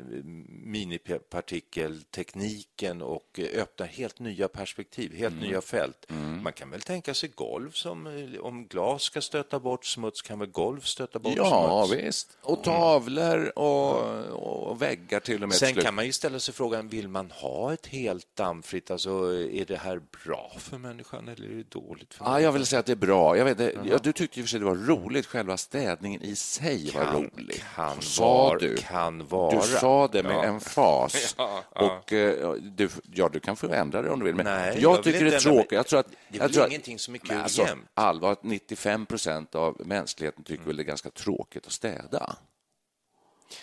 minipartikeltekniken 0.65 3.01
och 3.01 3.39
öppnar 3.55 3.87
helt 3.87 4.19
nya 4.19 4.47
perspektiv, 4.47 5.15
helt 5.15 5.41
nya 5.41 5.61
fält. 5.61 6.05
Man 6.43 6.53
kan 6.53 6.69
väl 6.69 6.81
tänka 6.81 7.13
sig 7.13 7.31
golv 7.35 7.71
som 7.71 8.07
eh, 8.07 8.39
om 8.39 8.67
glas 8.67 9.03
ska 9.03 9.21
stöta 9.21 9.59
bort 9.59 9.85
smuts 9.85 10.21
kan 10.21 10.39
väl 10.39 10.49
golv 10.49 10.81
stöta 10.81 11.19
bort 11.19 11.33
Ja, 11.35 11.85
smuts? 11.87 12.03
visst. 12.03 12.37
Och 12.41 12.63
tavlor 12.63 13.59
och, 13.59 14.67
och 14.69 14.81
väggar 14.81 15.19
till 15.19 15.43
och 15.43 15.49
med. 15.49 15.57
Sen 15.57 15.75
kan 15.75 15.95
man 15.95 16.05
ju 16.05 16.11
ställa 16.11 16.39
sig 16.39 16.53
frågan, 16.53 16.89
vill 16.89 17.07
man 17.07 17.31
ha 17.31 17.73
ett 17.73 17.87
helt 17.87 18.35
dammfritt, 18.35 18.91
alltså 18.91 19.09
är 19.33 19.65
det 19.65 19.77
här 19.77 20.01
bra 20.25 20.51
för 20.59 20.77
människan 20.77 21.27
eller 21.27 21.45
är 21.47 21.55
det 21.55 21.69
dåligt 21.69 22.13
för 22.13 22.25
Ja, 22.25 22.41
vill 22.65 22.69
säga 22.69 22.79
att 22.79 22.85
det 22.85 22.91
är 22.91 22.95
bra. 22.95 23.37
Jag 23.37 23.45
vet, 23.45 23.57
det- 23.57 23.73
ja, 23.83 23.97
du 24.03 24.11
tyckte 24.13 24.39
i 24.39 24.41
och 24.43 24.45
för 24.45 24.49
sig 24.49 24.59
det 24.59 24.65
var 24.65 24.75
roligt. 24.75 25.25
Själva 25.25 25.57
städningen 25.57 26.21
i 26.21 26.35
sig 26.35 26.91
var 26.95 27.03
Kan- 27.03 27.13
rolig. 27.13 27.63
kan 27.75 28.01
sa 28.01 28.43
vara- 28.47 28.59
du. 28.59 28.75
kan 28.75 29.27
vara. 29.27 29.55
Du 29.55 29.61
sa 29.67 30.07
det 30.07 30.23
med 30.23 30.31
Ja. 30.35 30.43
emfas. 30.43 31.35
Ja, 31.37 31.63
ja. 31.75 31.81
Och, 32.03 32.13
eh, 32.13 32.53
du, 32.53 32.89
ja, 33.13 33.29
du 33.33 33.39
kan 33.39 33.55
få 33.55 33.67
ändra 33.73 34.01
det 34.01 34.09
om 34.09 34.19
du 34.19 34.25
vill. 34.25 34.35
Men 34.35 34.45
Nej, 34.45 34.77
jag, 34.79 34.95
jag 34.95 35.03
tycker 35.03 35.25
det 35.25 35.35
är 35.35 35.39
tråkigt. 35.39 35.71
Jag 35.71 35.87
tror 35.87 35.99
att, 35.99 36.07
Det 36.07 36.37
är 36.37 36.41
jag 36.41 36.47
väl 36.47 36.53
tror 36.53 36.67
ingenting 36.67 36.99
som 36.99 37.13
är 37.13 37.19
kul 37.19 37.37
alltså, 37.37 37.61
jämt. 37.61 37.85
Allvar, 37.93 38.35
95 38.41 39.05
procent 39.05 39.55
av 39.55 39.81
mänskligheten 39.85 40.43
tycker 40.43 40.63
väl 40.65 40.75
det 40.77 40.83
är 40.83 40.85
ganska 40.85 41.09
tråkigt 41.09 41.65
att 41.65 41.71
städa. 41.71 42.35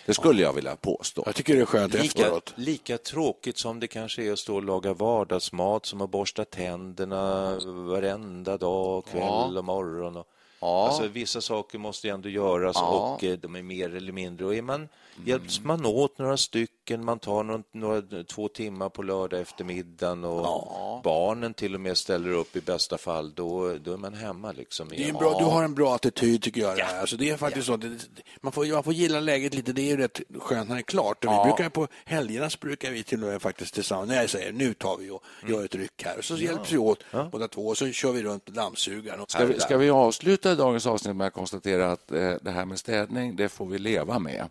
Det 0.05 0.13
skulle 0.13 0.41
jag 0.41 0.53
vilja 0.53 0.75
påstå. 0.75 1.23
Jag 1.25 1.35
tycker 1.35 1.55
det 1.55 1.61
är 1.61 1.65
skönt 1.65 1.93
Lika, 1.93 2.05
efteråt. 2.05 2.53
lika 2.55 2.97
tråkigt 2.97 3.57
som 3.57 3.79
det 3.79 3.87
kanske 3.87 4.23
är 4.23 4.31
att 4.33 4.39
stå 4.39 4.55
och 4.55 4.63
laga 4.63 4.93
vardagsmat 4.93 5.85
som 5.85 6.01
att 6.01 6.09
borsta 6.09 6.45
tänderna 6.45 7.55
varenda 7.65 8.57
dag, 8.57 9.05
kväll 9.05 9.57
och 9.57 9.65
morgon. 9.65 10.17
Och, 10.17 10.27
Ja. 10.59 10.87
Alltså, 10.87 11.07
vissa 11.07 11.41
saker 11.41 11.77
måste 11.77 12.07
ju 12.07 12.13
ändå 12.13 12.29
göras 12.29 12.75
Ja. 12.79 13.13
och 13.15 13.23
eh, 13.23 13.37
de 13.37 13.55
är 13.55 13.61
mer 13.63 13.95
eller 13.95 14.11
mindre. 14.11 14.45
Och 14.45 14.55
är 14.55 14.61
man, 14.61 14.89
Hjälps 15.25 15.61
man 15.61 15.85
åt 15.85 16.17
några 16.17 16.37
stycken, 16.37 16.67
man 16.89 17.19
tar 17.19 17.43
några, 17.43 17.63
några, 17.71 18.23
två 18.23 18.47
timmar 18.47 18.89
på 18.89 19.03
lördag 19.03 19.41
eftermiddagen 19.41 20.23
och 20.23 21.01
barnen 21.03 21.53
till 21.53 21.75
och 21.75 21.81
med 21.81 21.97
ställer 21.97 22.29
upp 22.29 22.55
i 22.55 22.61
bästa 22.61 22.97
fall, 22.97 23.33
då, 23.33 23.77
då 23.77 23.93
är 23.93 23.97
man 23.97 24.13
hemma. 24.13 24.51
Liksom. 24.51 24.89
Det 24.89 25.03
är 25.03 25.09
en 25.09 25.15
bra, 25.15 25.39
du 25.39 25.45
har 25.45 25.63
en 25.63 25.73
bra 25.73 25.95
attityd 25.95 26.41
tycker 26.41 26.61
jag. 26.61 26.75
Här. 26.75 26.99
Alltså, 26.99 27.17
det 27.17 27.29
är 27.29 27.37
faktiskt 27.37 27.67
så. 27.67 27.77
Det, 27.77 27.97
man, 28.41 28.51
får, 28.51 28.73
man 28.73 28.83
får 28.83 28.93
gilla 28.93 29.19
läget 29.19 29.53
lite. 29.53 29.73
Det 29.73 29.81
är 29.81 29.89
ju 29.89 29.97
rätt 29.97 30.21
skönt 30.39 30.69
när 30.69 30.75
det 30.75 30.81
är 30.81 30.83
klart. 30.83 31.25
Och 31.25 31.31
vi 31.31 31.49
brukar, 31.49 31.69
på 31.69 31.87
helgerna 32.05 32.49
så 32.49 32.57
brukar 32.61 32.91
vi 32.91 33.03
till 33.03 33.23
och 33.23 33.29
med 33.29 33.41
faktiskt 33.41 33.73
tillsammans, 33.73 34.09
när 34.09 34.21
jag 34.21 34.29
säger 34.29 34.51
nu 34.53 34.73
tar 34.73 34.97
vi 34.97 35.09
och 35.09 35.23
gör 35.47 35.65
ett 35.65 35.75
ryck 35.75 36.03
här. 36.05 36.17
Och 36.17 36.23
så 36.23 36.37
hjälps 36.37 36.71
vi 36.71 36.77
åt 36.77 37.03
båda 37.31 37.47
två 37.47 37.67
och 37.67 37.77
så 37.77 37.91
kör 37.91 38.11
vi 38.11 38.23
runt 38.23 38.45
dammsugaren. 38.45 39.19
Och 39.19 39.31
Ska 39.31 39.45
vi, 39.45 39.59
ska 39.59 39.77
vi 39.77 39.89
avsluta 39.89 40.55
dagens 40.55 40.87
avsnitt 40.87 41.15
med 41.15 41.27
att 41.27 41.33
konstatera 41.33 41.91
att 41.91 42.11
eh, 42.11 42.33
det 42.41 42.51
här 42.51 42.65
med 42.65 42.79
städning, 42.79 43.35
det 43.35 43.49
får 43.49 43.65
vi 43.65 43.77
leva 43.77 44.19
med. 44.19 44.49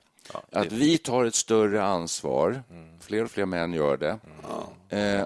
Att 0.52 0.72
vi 0.72 0.98
tar 0.98 1.24
ett 1.24 1.34
större 1.34 1.84
ansvar, 1.84 2.62
fler 3.00 3.24
och 3.24 3.30
fler 3.30 3.46
män 3.46 3.72
gör 3.72 3.96
det. 3.96 4.08
Eh, 4.10 4.18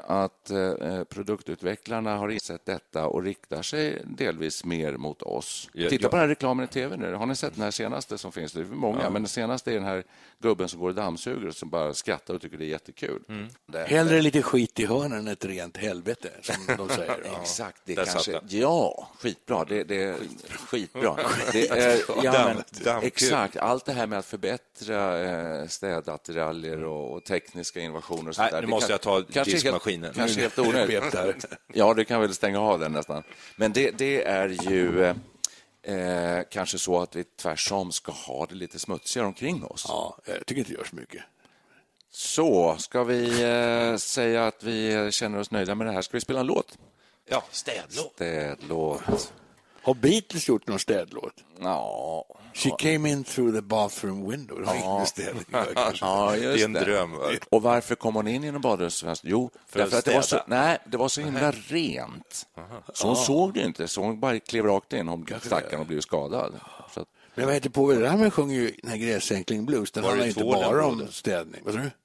att 0.05 0.51
eh, 0.51 1.05
produktutvecklarna 1.05 2.17
har 2.17 2.29
insett 2.29 2.65
detta 2.67 3.07
och 3.07 3.23
riktar 3.23 3.63
sig 3.63 4.03
delvis 4.05 4.65
mer 4.65 4.93
mot 4.93 5.23
oss. 5.23 5.71
Ja, 5.73 5.91
Titta 5.91 6.03
ja. 6.05 6.09
på 6.09 6.17
den 6.17 6.21
här 6.21 6.29
reklamen 6.29 6.65
i 6.65 6.69
tv 6.69 6.97
nu. 6.97 7.15
Har 7.15 7.27
ni 7.27 7.37
sett 7.37 7.55
den 7.55 7.63
här 7.65 7.71
senaste 7.71 8.19
som 8.19 8.33
finns? 8.33 8.53
Det 8.53 8.61
är 8.61 8.65
många, 8.65 9.11
men 9.11 9.23
den 9.23 9.29
senaste 9.29 9.71
är 9.71 9.75
den 9.75 9.85
här 9.85 10.05
gubben 10.39 10.69
som 10.69 10.81
går 10.81 10.89
och 10.89 10.95
dammsuger 10.95 11.49
och 11.49 11.55
som 11.57 11.71
bara 11.71 11.95
skrattar 11.95 12.35
och 12.35 12.41
tycker 12.41 12.57
det 12.59 12.65
är 12.65 12.69
jättekul. 12.69 13.23
Det- 13.67 13.85
Hellre 13.87 14.23
lite 14.23 14.43
skit 14.43 14.81
i 14.81 14.87
hörnen 14.87 15.19
än 15.19 15.29
ett 15.29 15.45
rent 15.45 15.77
helvete, 15.77 16.29
som 16.43 16.77
de 16.77 16.89
säger. 16.95 17.23
Ja. 17.25 17.39
Exakt, 17.43 17.81
det 17.85 17.95
Där 17.95 18.05
kanske... 18.05 18.41
Ja, 18.49 19.09
skitbra. 19.19 19.65
Det, 19.65 19.85
det, 19.85 20.17
skitbra. 20.51 21.17
Det 21.53 21.69
är, 21.69 22.01
ja, 22.23 22.55
men, 22.85 23.03
exakt, 23.03 23.57
allt 23.57 23.85
det 23.85 23.93
här 23.93 24.07
med 24.07 24.19
att 24.19 24.27
förbättra 24.27 25.21
eh, 25.21 25.67
städattiraljer 25.69 26.85
och, 26.85 27.13
och 27.17 27.25
tekniska 27.25 27.81
innovationer. 27.81 28.29
Och 28.29 28.35
sånt 28.35 28.45
Nej, 28.45 28.51
där, 28.53 28.61
nu 28.61 28.67
det 28.67 28.71
måste 28.71 28.87
kan- 28.87 28.93
jag 28.95 29.01
ta 29.01 29.33
kanske 29.33 29.56
diskmaskinen. 29.63 30.13
Kanske 30.15 30.41
helt 30.41 30.59
onödigt. 30.59 31.45
Ja, 31.73 31.95
du 31.95 32.05
kan 32.05 32.21
väl 32.21 32.35
stänga 32.35 32.61
av 32.61 32.79
den 32.79 32.93
nästan. 32.93 33.23
Men 33.57 33.73
det, 33.73 33.91
det 33.91 34.25
är 34.25 34.49
ju 34.49 35.05
eh, 35.05 35.17
eh, 35.97 36.45
kanske 36.51 36.79
så 36.79 37.01
att 37.01 37.17
vi 37.17 37.25
tvärsom 37.25 37.93
ska 37.93 38.13
ha 38.13 38.47
det 38.47 38.55
lite 38.55 38.79
smutsigare 38.79 39.27
omkring 39.27 39.65
oss. 39.65 39.85
ja, 39.89 40.19
jag 40.25 40.47
tycker 40.47 40.59
inte 40.59 40.73
det 40.73 40.79
görs 40.79 40.93
mycket. 40.93 41.23
Så, 42.11 42.77
ska 42.79 43.05
vi 43.05 43.43
eh, 43.43 43.97
säga 43.97 44.47
att 44.47 44.63
vi 44.63 45.09
känner 45.13 45.39
oss 45.39 45.51
nöjda 45.51 45.75
med 45.75 45.87
det 45.87 45.93
här? 45.93 46.03
Ska 46.03 46.17
vi 46.17 46.21
spela 46.21 46.41
en 46.41 46.47
låt? 46.47 46.79
Ja, 47.29 47.45
städlåt. 47.51 48.13
Städlåt. 48.15 49.33
Har 49.83 49.95
Beatles 49.95 50.49
gjort 50.49 50.67
någon 50.67 50.79
städlåt? 50.79 51.35
Ja, 51.61 52.27
She 52.57 52.71
came 52.79 53.09
in 53.11 53.25
through 53.25 53.55
the 53.55 53.63
bathroom 53.63 54.31
window. 54.31 54.59
Det 54.61 54.67
kanske. 55.75 56.05
Ja, 56.05 56.31
Det 56.37 56.61
är 56.61 56.65
en 56.65 56.73
dröm. 56.73 57.15
Och 57.51 57.63
varför 57.63 57.95
kom 57.95 58.15
hon 58.15 58.29
in 58.29 58.43
genom 58.43 58.61
badrumsfönstret? 58.61 59.31
Jo, 59.31 59.51
För 59.67 59.79
därför 59.79 59.99
att 59.99 60.05
det 60.05 60.15
var, 60.15 60.23
så, 60.23 60.41
nej, 60.47 60.79
det 60.87 60.97
var 60.97 61.09
så 61.09 61.21
himla 61.21 61.51
rent. 61.51 62.47
Så 62.93 63.07
hon 63.07 63.17
såg 63.17 63.55
det 63.55 63.61
inte, 63.61 63.89
så 63.89 64.03
hon 64.03 64.21
bara 64.21 64.41
klev 64.41 64.65
rakt 64.65 64.93
in. 64.93 65.09
Hon 65.09 65.27
stackaren 65.43 65.81
och 65.81 65.87
blev 65.87 66.01
skadad. 66.01 66.55
Så 66.95 67.01
att, 67.01 67.09
Men 67.35 67.45
vad 67.45 67.55
heter 67.55 67.71
Povel 67.71 68.01
Ramel 68.01 68.31
sjunger 68.31 68.55
ju 68.57 68.77
den 68.83 68.91
här 68.91 68.99
Gräsänkling 68.99 69.67
Blues. 69.67 69.91
Den 69.91 70.03
det 70.03 70.09
handlar 70.09 70.27
inte 70.27 70.45
bara 70.45 70.87
om 70.87 71.09
städning. 71.11 71.61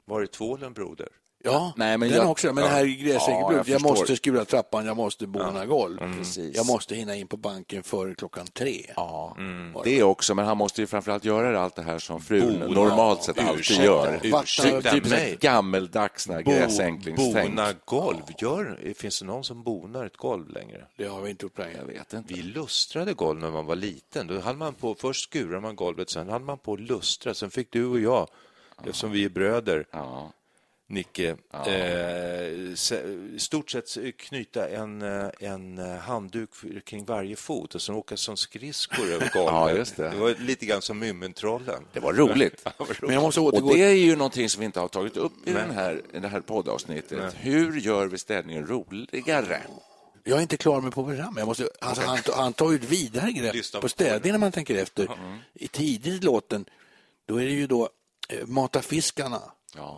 Var 0.06 0.22
är 0.22 0.26
tvålen, 0.26 0.74
broder? 0.74 1.08
Ja, 1.43 1.73
Nej, 1.75 1.97
men 1.97 2.10
den 2.10 2.17
jag- 2.17 2.30
också. 2.32 2.54
Men 2.54 2.63
det 2.63 2.69
här 2.69 2.86
Ja, 2.86 2.95
Gräsänkling 3.06 3.58
jag. 3.58 3.67
Jag, 3.69 3.82
måste 3.82 4.15
skura 4.15 4.45
trappan, 4.45 4.86
jag 4.86 4.97
måste 4.97 5.27
bona 5.27 5.65
golv. 5.65 5.97
Precis. 6.17 6.56
Jag 6.56 6.65
måste 6.65 6.95
hinna 6.95 7.15
in 7.15 7.27
på 7.27 7.38
banken 7.38 7.84
före 7.84 8.15
klockan 8.15 8.47
tre. 8.47 8.86
ja, 8.95 9.36
Mm. 9.38 9.75
det 9.84 10.04
också. 10.04 10.36
Men 10.36 10.45
han 10.45 10.58
måste 10.58 10.82
ju 10.82 10.88
framförallt 10.88 11.25
göra 11.25 11.62
allt 11.62 11.75
det 11.75 11.82
här 11.82 11.99
som 11.99 12.21
frun 12.21 12.60
Bona, 12.60 12.67
normalt 12.73 13.23
sett 13.23 13.39
alltid 13.39 13.60
ursäkta, 13.60 13.84
gör. 13.84 14.19
ursäkta 14.23 14.91
Typ, 14.91 15.10
mig. 15.10 15.38
gammeldags 15.41 16.25
gräsänklingstänk. 16.25 17.49
Bona 17.56 17.67
golv. 17.86 18.17
Gör, 18.39 18.93
finns 18.97 19.19
det 19.19 19.25
någon 19.25 19.43
som 19.43 19.63
bonar 19.63 20.06
ett 20.06 20.17
golv 20.17 20.49
längre? 20.49 20.86
Det 20.97 21.06
har 21.08 21.21
vi 21.21 21.30
inte 21.30 21.45
gjort 21.45 21.58
länge. 21.58 21.77
Jag 21.77 21.86
vet 21.86 22.13
inte. 22.13 22.34
Vi 22.34 22.41
lustrade 22.41 23.13
golv 23.13 23.39
när 23.39 23.51
man 23.51 23.65
var 23.65 23.75
liten. 23.75 24.27
Då 24.27 24.39
hade 24.39 24.58
man 24.58 24.73
på, 24.73 24.95
först 24.95 25.23
skurade 25.30 25.60
man 25.62 25.75
golvet, 25.75 26.10
sen 26.10 26.30
hade 26.30 26.45
man 26.45 26.58
på 26.58 26.73
att 26.73 26.80
lustra. 26.80 27.34
Sen 27.34 27.51
fick 27.51 27.71
du 27.71 27.86
och 27.86 27.99
jag, 27.99 28.27
eftersom 28.86 29.12
vi 29.12 29.25
är 29.25 29.30
bröder, 29.30 29.86
Ja. 29.91 30.32
Nicke, 30.91 31.36
eh, 31.54 32.75
se- 32.75 33.01
i 33.36 33.39
stort 33.39 33.69
sett 33.69 33.97
knyta 34.17 34.69
en, 34.69 35.01
eh, 35.01 35.30
en 35.39 35.77
eh, 35.77 35.97
handduk 35.97 36.49
kring 36.86 37.06
varje 37.06 37.36
fot 37.36 37.75
och 37.75 37.82
sen 37.82 37.95
åka 37.95 38.17
som 38.17 38.38
skridskor 38.38 39.06
över 39.12 39.30
golvet. 39.34 39.93
Ja, 39.97 40.04
det. 40.04 40.10
det 40.10 40.17
var 40.17 40.36
lite 40.39 40.65
grann 40.65 40.82
som 40.82 40.99
Mumintrollen. 40.99 41.84
Det 41.93 41.99
var 41.99 42.13
roligt. 42.23 42.65
Men 43.01 43.13
jag 43.13 43.21
måste 43.23 43.39
Och 43.41 43.45
återgå. 43.47 43.73
det 43.73 43.84
är 43.84 43.89
ju 43.93 44.15
någonting 44.15 44.49
som 44.49 44.60
vi 44.60 44.65
inte 44.65 44.80
har 44.80 44.88
tagit 44.88 45.17
upp 45.17 45.34
i, 45.45 45.51
den 45.54 45.71
här, 45.71 46.01
i 46.13 46.19
det 46.19 46.27
här 46.27 46.41
poddavsnittet. 46.41 47.34
Hur 47.38 47.80
gör 47.80 48.08
vi 48.08 48.17
städningen 48.17 48.67
roligare? 48.67 49.62
Jag 50.23 50.38
är 50.38 50.41
inte 50.41 50.58
klar 50.58 50.82
med 50.82 50.97
Ramel. 50.97 51.34
Jag 51.38 51.47
måste, 51.47 51.69
alltså, 51.82 52.04
han, 52.04 52.17
tar- 52.21 52.34
han 52.36 52.54
tar 52.54 52.71
ju 52.71 52.75
ett 52.75 52.84
vidare 52.84 53.32
grepp 53.32 53.56
Lyssna 53.56 53.77
på 53.77 53.82
på 53.82 53.89
städning 53.89 54.32
när 54.32 54.39
man 54.39 54.51
tänker 54.51 54.75
efter. 54.75 55.08
I 55.54 55.67
tidigt 55.67 56.23
i 56.23 56.25
låten, 56.25 56.65
då 57.27 57.41
är 57.41 57.45
det 57.45 57.51
ju 57.51 57.67
då 57.67 57.89
eh, 58.30 58.45
Mata 58.47 58.82
fiskarna, 58.82 59.41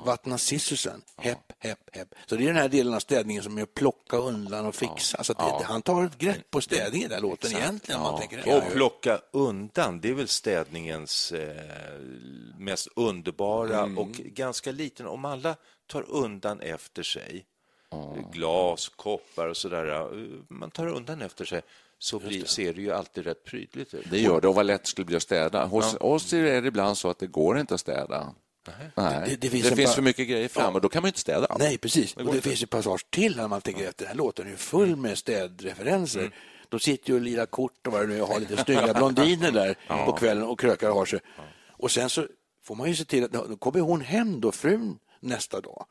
Vattna 0.06 0.38
sissusen, 0.38 1.02
hepp, 1.18 1.54
hepp, 1.60 1.96
hepp. 1.96 2.16
Så 2.26 2.36
det 2.36 2.44
är 2.44 2.48
den 2.48 2.56
här 2.56 2.70
delen 2.70 2.94
av 2.94 3.00
städningen 3.00 3.44
som 3.44 3.58
är 3.58 3.64
att 3.64 3.74
plocka 3.74 4.18
undan 4.18 4.66
och 4.66 4.76
fixa. 4.76 5.24
Så 5.24 5.32
att 5.32 5.38
det, 5.60 5.66
han 5.66 5.82
tar 5.82 6.06
ett 6.06 6.18
grepp 6.18 6.52
på 6.52 6.62
städningen 6.62 7.12
i 7.12 7.14
den 7.14 7.22
låten 7.22 7.52
egentligen. 7.52 8.02
Om 8.02 8.12
man 8.12 8.20
tänker. 8.20 8.58
Och 8.58 8.72
plocka 8.72 9.22
undan, 9.32 10.02
det 10.02 10.10
är 10.10 10.14
väl 10.14 10.28
städningens 10.28 11.32
eh, 11.32 12.00
mest 12.58 12.88
underbara 12.96 13.84
och 13.84 14.10
ganska 14.12 14.72
liten. 14.72 15.08
Om 15.08 15.26
alla 15.26 15.56
tar 15.88 16.06
undan 16.10 16.60
efter 16.60 17.04
sig, 17.04 17.46
glas, 18.32 18.90
koppar 18.90 19.48
och 19.48 19.58
sådär, 19.58 19.88
eh, 19.88 20.08
man 20.48 20.72
tar 20.72 20.88
undan 20.88 21.22
efter 21.22 21.46
sig, 21.46 21.62
så 22.00 22.20
blir, 22.20 22.46
ser 22.46 22.74
det 22.74 22.82
ju 22.82 22.92
alltid 22.92 23.24
rätt 23.24 23.44
prydligt 23.44 23.94
ut. 23.94 24.06
Det 24.10 24.20
gör 24.20 24.42
det 24.42 24.48
och 24.48 24.56
vad 24.56 24.66
lätt 24.66 24.88
skulle 24.88 25.06
bli 25.06 25.16
att 25.16 25.24
städa. 25.24 25.66
Hos 25.66 25.96
oss 26.00 26.34
är 26.34 26.62
det 26.62 26.68
ibland 26.68 26.98
så 26.98 27.10
att 27.10 27.20
det 27.20 27.28
går 27.28 27.60
inte 27.60 27.74
att 27.74 27.80
städa. 27.80 28.34
Nej. 28.96 29.14
Det- 29.20 29.26
Det, 29.30 29.36
det 29.36 29.50
finns 29.50 29.66
en 29.72 29.78
finns 29.78 29.96
för 29.96 30.02
mycket 30.02 30.28
grejer 30.28 30.48
fram 30.48 30.64
Ja. 30.66 30.72
och 30.72 30.82
då 30.82 30.90
kan 30.90 31.02
man 31.02 31.08
ju 31.08 31.10
inte 31.10 31.20
städa. 31.20 31.56
Nej, 31.60 31.78
precis. 31.78 32.16
Och 32.16 32.26
går 32.26 32.34
det 32.34 32.42
finns 32.42 32.64
ett 32.64 32.70
passage 32.70 33.06
till 33.10 33.36
när 33.36 33.48
man 33.48 33.62
tänker 33.62 33.88
efter. 33.88 34.06
Den 34.06 34.08
här 34.08 34.16
låten 34.16 34.46
är 34.46 34.50
ju 34.52 34.56
full 34.58 34.96
med 34.96 35.18
städreferenser. 35.18 36.32
De 36.70 36.80
sitter 36.80 37.10
ju 37.10 37.16
och 37.16 37.22
lirar 37.22 37.46
kort 37.46 37.88
och 37.88 37.94
vad 37.94 38.02
det 38.02 38.08
nu 38.08 38.18
är 38.18 38.22
och 38.22 38.28
har 38.28 38.40
lite 38.40 38.64
snygga 38.64 38.94
blondiner 38.98 39.52
där 39.52 39.78
på 40.06 40.12
kvällen 40.14 40.44
och 40.44 40.60
krökar 40.60 40.90
och 40.90 40.96
har 40.96 41.06
sig. 41.06 41.20
Och 41.72 41.92
sen 41.92 42.10
så 42.10 42.28
får 42.64 42.76
man 42.76 42.88
ju 42.88 42.96
se 42.96 43.06
till 43.06 43.24
att 43.24 43.32
då 43.32 43.58
kommer 43.58 43.80
hon 43.80 44.02
hem 44.02 44.42
då, 44.42 44.52
frun, 44.52 44.98
nästa 45.20 45.62
dag. 45.62 45.86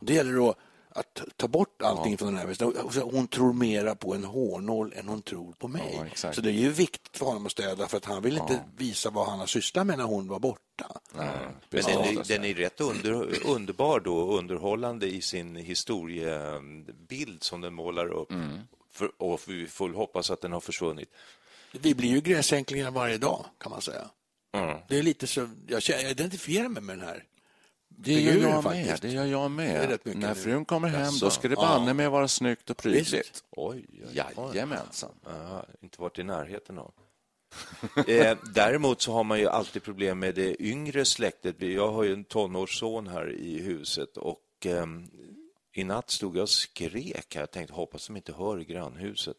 Det 0.00 0.14
gäller 0.14 0.32
då 0.32 0.54
att 0.98 1.22
ta 1.36 1.48
bort 1.48 1.82
allting 1.82 2.18
från 2.18 2.34
den 2.34 2.36
här 2.36 3.00
Hon 3.12 3.28
tror 3.28 3.52
mera 3.52 3.94
på 3.94 4.14
en 4.14 4.24
hårnål 4.24 4.92
än 4.96 5.08
hon 5.08 5.22
tror 5.22 5.52
på 5.52 5.68
mig. 5.68 6.12
Ja, 6.22 6.32
så 6.32 6.40
det 6.40 6.50
är 6.50 6.52
ju 6.52 6.70
viktigt 6.70 7.16
för 7.16 7.26
honom 7.26 7.46
att 7.46 7.52
städa 7.52 7.88
för 7.88 7.96
att 7.96 8.04
han 8.04 8.22
vill 8.22 8.38
inte 8.38 8.60
visa 8.76 9.10
vad 9.10 9.26
han 9.26 9.38
har 9.38 9.46
sysslat 9.46 9.86
med 9.86 9.98
när 9.98 10.04
hon 10.04 10.28
var 10.28 10.38
borta. 10.38 11.00
Men 11.12 11.28
Precis. 11.70 11.94
den 11.94 12.04
är, 12.04 12.24
den 12.28 12.44
är 12.44 12.54
rätt 12.54 12.80
under, 12.80 13.46
underbar 13.46 14.00
då, 14.00 14.18
och 14.18 14.38
underhållande 14.38 15.06
i 15.06 15.22
sin 15.22 15.56
historiebild 15.56 17.42
som 17.42 17.60
den 17.60 17.74
målar 17.74 18.08
upp. 18.08 18.32
För, 18.92 19.10
och 19.18 19.40
vi 19.46 19.66
får 19.66 19.90
hoppas 19.90 20.30
att 20.30 20.40
den 20.40 20.52
har 20.52 20.60
försvunnit. 20.60 21.08
Vi 21.72 21.94
blir 21.94 22.10
ju 22.10 22.20
gräsänklingar 22.20 22.90
varje 22.90 23.18
dag 23.18 23.44
kan 23.58 23.70
man 23.70 23.80
säga. 23.80 24.10
Det 24.88 24.98
är 24.98 25.02
lite 25.02 25.26
så, 25.26 25.48
jag, 25.66 25.82
känner, 25.82 26.02
jag 26.02 26.10
identifierar 26.10 26.68
mig 26.68 26.82
med 26.82 26.98
den 26.98 27.06
här. 27.06 27.24
Det 28.00 28.12
gör 28.12 28.36
jag 28.36 28.62
faktiskt. 28.62 28.88
med. 28.88 28.98
Det 29.00 29.08
gör 29.08 29.24
jag 29.24 29.50
med. 29.50 29.98
När 30.04 30.34
frun 30.34 30.64
kommer 30.64 30.88
hem, 30.88 31.00
Jaså? 31.00 31.24
då 31.24 31.30
ska 31.30 31.48
det 31.48 31.56
banne 31.56 31.94
med 31.94 32.10
vara 32.10 32.28
snyggt 32.28 32.70
och 32.70 32.76
prydligt. 32.76 33.44
Oj, 33.50 33.86
oj, 33.92 34.22
oj. 34.36 34.50
Jajamensan. 34.54 35.10
Ja, 35.24 35.66
inte 35.80 36.00
varit 36.00 36.18
i 36.18 36.22
närheten 36.22 36.78
av. 36.78 36.92
eh, 38.06 38.38
däremot 38.54 39.00
så 39.00 39.12
har 39.12 39.24
man 39.24 39.38
ju 39.38 39.48
alltid 39.48 39.82
problem 39.82 40.18
med 40.18 40.34
det 40.34 40.62
yngre 40.62 41.04
släktet. 41.04 41.62
Jag 41.62 41.92
har 41.92 42.04
ju 42.04 42.12
en 42.12 42.24
tonårsson 42.24 43.06
här 43.06 43.32
i 43.32 43.62
huset 43.62 44.16
och 44.16 44.42
ehm, 44.64 45.10
i 45.72 45.84
natt 45.84 46.10
stod 46.10 46.36
jag 46.36 46.42
och 46.42 46.48
skrek. 46.48 47.36
Jag 47.36 47.50
tänkte 47.50 47.74
hoppas 47.74 48.06
de 48.06 48.16
inte 48.16 48.32
hör 48.32 48.60
i 48.60 48.64
grannhuset. 48.64 49.36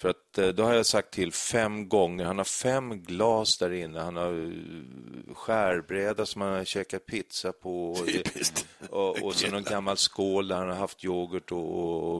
För 0.00 0.08
att 0.08 0.38
eh, 0.38 0.48
då 0.48 0.62
har 0.62 0.74
jag 0.74 0.86
sagt 0.86 1.10
till 1.10 1.32
fem 1.32 1.88
gånger. 1.88 2.24
Han 2.24 2.38
har 2.38 2.44
fem 2.44 3.02
glas 3.02 3.58
där 3.58 3.72
inne. 3.72 4.00
Han 4.00 4.16
har 4.16 4.32
eh, 4.32 5.34
skärbräda 5.34 6.26
som 6.26 6.40
han 6.40 6.52
har 6.52 6.64
käkat 6.64 7.06
pizza 7.06 7.52
på. 7.52 7.92
Och, 7.92 8.06
det, 8.06 8.64
och, 8.90 9.22
och 9.22 9.34
så 9.34 9.50
någon 9.50 9.62
gammal 9.62 9.96
skål 9.96 10.48
där 10.48 10.56
han 10.56 10.68
har 10.68 10.76
haft 10.76 11.04
yoghurt 11.04 11.52
och, 11.52 11.78
och, 11.78 12.14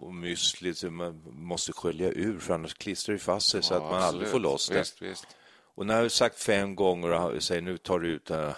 och 0.00 0.12
müsli 0.12 0.74
som 0.74 0.96
man 0.96 1.22
måste 1.32 1.72
skölja 1.72 2.08
ur 2.08 2.38
för 2.38 2.54
annars 2.54 2.74
klistrar 2.74 3.12
det 3.12 3.18
fast 3.18 3.48
sig 3.48 3.62
så 3.62 3.74
att 3.74 3.82
man 3.82 4.02
aldrig 4.02 4.28
får 4.28 4.40
loss 4.40 4.68
det. 4.68 4.78
Visst, 4.78 5.02
visst. 5.02 5.26
Och 5.74 5.86
när 5.86 5.94
jag 5.94 6.02
har 6.02 6.08
sagt 6.08 6.40
fem 6.40 6.74
gånger 6.74 7.10
och 7.10 7.42
säger 7.42 7.62
nu 7.62 7.78
tar 7.78 7.98
du 7.98 8.08
ut 8.08 8.24
det. 8.24 8.56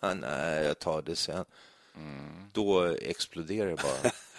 Nej, 0.14 0.64
jag 0.64 0.78
tar 0.78 1.02
det 1.02 1.16
sen. 1.16 1.44
Då 2.52 2.84
exploderar 2.84 3.70
det 3.70 3.76
bara. 3.76 4.12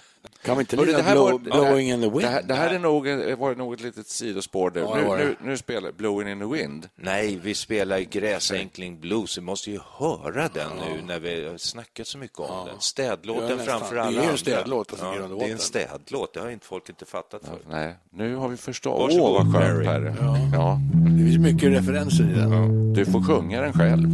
Kan 0.45 0.57
vi 0.57 0.61
inte 0.61 0.75
lira 0.75 0.97
det 0.97 1.03
här 1.03 1.13
blow, 1.13 1.31
var- 1.31 1.39
Blowing 1.39 1.89
in 1.91 2.01
the 2.01 2.09
wind? 2.09 2.21
Det 2.21 2.27
här, 2.27 2.41
det 2.43 2.53
här 2.53 2.73
är 2.73 2.79
nog, 2.79 3.07
var 3.39 3.55
nog 3.55 3.73
ett 3.73 3.81
litet 3.81 4.07
sidospår. 4.07 4.69
Där. 4.69 4.81
Ja, 4.81 4.95
det 4.95 5.01
nu, 5.17 5.25
nu, 5.41 5.49
nu 5.49 5.57
spelar 5.57 5.91
Blowing 5.91 6.29
in 6.29 6.39
the 6.39 6.45
wind. 6.45 6.87
Nej, 6.95 7.39
vi 7.43 7.55
spelar 7.55 7.99
gräsänkling 7.99 8.99
blues. 8.99 9.37
Vi 9.37 9.41
måste 9.41 9.71
ju 9.71 9.79
höra 9.97 10.49
den 10.53 10.69
nu 10.89 11.01
när 11.07 11.19
vi 11.19 11.47
har 11.47 11.57
snackat 11.57 12.07
så 12.07 12.17
mycket 12.17 12.39
om 12.39 12.45
den. 12.65 12.67
Ja, 12.67 12.79
Städlåten 12.79 13.57
nästan. 13.57 13.79
framför 13.79 13.95
Det 13.95 14.01
är 14.01 14.05
alla 14.05 14.11
ju 14.11 14.17
en 14.17 14.23
andra. 14.25 14.37
städlåt, 14.37 14.91
alltså, 14.91 15.05
och 15.05 15.39
det 15.39 15.45
är 15.45 15.51
en 15.51 15.57
städlåt, 15.59 16.33
det 16.33 16.39
har 16.39 16.49
inte 16.49 16.65
folk 16.65 16.89
inte 16.89 17.05
fattat 17.05 17.41
förut. 17.45 17.65
Nej, 17.69 17.95
nu 18.13 18.35
har 18.35 18.47
vi 18.47 18.57
förstått. 18.57 18.99
Varsågod, 18.99 19.35
Åh, 19.41 19.45
vad 19.53 19.53
skönt. 19.63 19.85
Perre. 19.85 20.15
Ja. 20.53 20.79
Det 21.17 21.23
finns 21.23 21.37
mycket 21.37 21.69
referenser 21.69 22.23
i 22.23 22.33
den. 22.39 22.93
Du 22.93 23.05
får 23.05 23.21
sjunga 23.23 23.61
den 23.61 23.73
själv. 23.73 24.07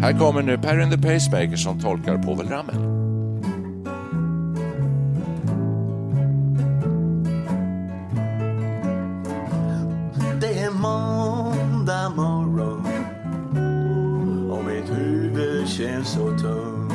Här 0.00 0.18
kommer 0.18 0.42
nu 0.42 0.58
Perry 0.58 0.82
and 0.82 0.92
the 0.92 0.98
Pacemaker 0.98 1.56
som 1.56 1.80
tolkar 1.80 2.18
Povel 2.22 2.48
Ramel. 2.48 3.01
Måndag 10.82 12.10
morgon 12.16 12.86
och 14.50 14.64
mitt 14.64 14.90
huvud 14.90 15.68
känns 15.68 16.08
så 16.08 16.38
tungt. 16.38 16.92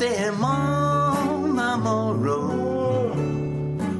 Det 0.00 0.16
är 0.16 0.32
måndag 0.32 1.76
morgon 1.76 3.20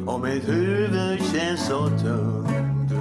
och 0.06 0.20
mitt 0.20 0.48
huvud 0.48 1.20
känns 1.32 1.66
så 1.66 1.88
tungt. 1.88 2.92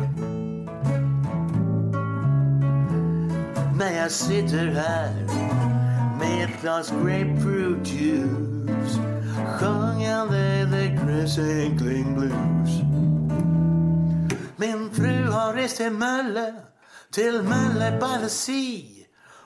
När 3.79 3.91
jag 4.01 4.11
sitter 4.11 4.67
här 4.67 5.13
med 6.19 6.43
ett 6.43 6.61
glas 6.61 6.91
grapefruit 6.91 7.87
juice 7.87 8.42
Grissingling 11.23 12.15
Blues. 12.15 12.81
Min 14.57 14.89
fru 14.91 15.31
har 15.31 15.53
rest 15.53 15.77
till 15.77 15.91
Mölle, 15.91 16.53
till 17.11 17.43
Mölle 17.43 17.91
by 17.99 18.23
the 18.23 18.29
Sea. 18.29 18.81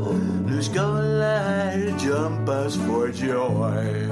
åh. 0.07 0.15
nu 0.45 0.63
skulle 0.63 1.25
här 1.25 1.95
jumpas 1.99 2.75
for 2.75 3.07
joy. 3.07 4.07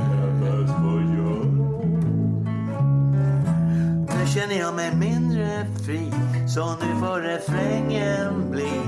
Nu 4.08 4.28
känner 4.28 4.60
jag 4.60 4.76
mig 4.76 4.96
mindre 4.96 5.68
fri 5.86 6.12
så 6.48 6.76
nu 6.82 7.00
får 7.00 7.22
refrängen 7.22 8.52
bli. 8.52 8.82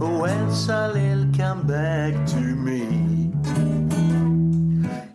Oh 0.00 0.30
Elsa 0.30 0.88
lill 0.88 1.32
come 1.36 1.62
back 1.64 2.30
to 2.30 2.38
me. 2.38 2.80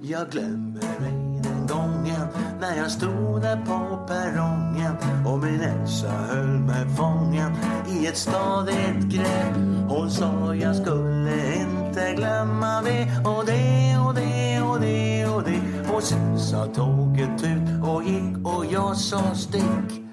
Jag 0.01 0.29
glömmer 0.29 0.81
ej 0.81 1.41
den 1.43 1.67
gången 1.67 2.27
När 2.61 2.77
jag 2.77 2.91
stod 2.91 3.41
där 3.41 3.65
på 3.65 4.07
perrongen 4.07 4.95
Och 5.27 5.39
min 5.39 5.61
Elsa 5.61 6.11
höll 6.11 6.59
mig 6.59 6.89
fången 6.97 7.51
I 7.87 8.07
ett 8.07 8.17
stadigt 8.17 9.03
grepp. 9.03 9.55
Hon 9.89 10.11
sa 10.11 10.55
jag 10.55 10.75
skulle 10.75 11.55
inte 11.55 12.13
glömma 12.15 12.81
det 12.81 13.07
Och 13.25 13.45
det 13.45 13.97
och 14.07 14.13
det 14.15 14.61
och 14.61 14.79
det 14.81 15.25
och 15.25 15.43
det. 15.43 15.91
Och 15.93 16.03
sen 16.03 16.39
sa 16.39 16.65
tåget 16.65 17.43
ut 17.43 17.83
och 17.83 18.03
gick 18.03 18.47
och 18.47 18.65
jag 18.71 18.97
sa 18.97 19.35
stick 19.35 20.08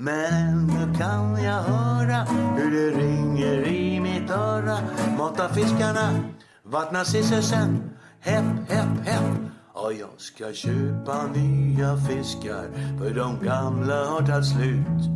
men 0.00 0.66
nu 0.66 0.98
kan 0.98 1.44
jag 1.44 1.62
höra 1.62 2.24
hur 2.56 2.70
det 2.70 2.98
ringer 2.98 3.68
i 3.68 4.00
mitt 4.00 4.30
öra. 4.30 4.78
Mata 5.18 5.48
fiskarna, 5.48 6.20
vattna 6.62 7.04
sisselsen 7.04 7.90
Hepp, 8.20 8.44
hepp, 8.68 9.06
hepp. 9.06 9.36
Och 9.72 9.92
jag 9.92 10.08
ska 10.16 10.52
köpa 10.52 11.26
nya 11.26 11.96
fiskar 11.96 12.68
För 12.98 13.14
de 13.14 13.44
gamla 13.44 14.04
har 14.04 14.26
tagit 14.26 14.46
slut. 14.46 15.10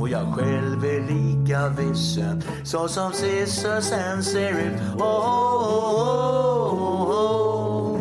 Och 0.00 0.08
jag 0.08 0.34
själv 0.34 0.84
är 0.84 1.00
lika 1.00 1.68
vissen 1.68 2.42
Så 2.64 2.88
som 2.88 3.12
sisselsen 3.12 4.22
ser 4.22 4.50
ut. 4.50 4.80
Oh, 4.96 5.02
oh, 5.02 5.94
oh, 5.94 6.72
oh, 6.72 7.10
oh. 7.10 8.00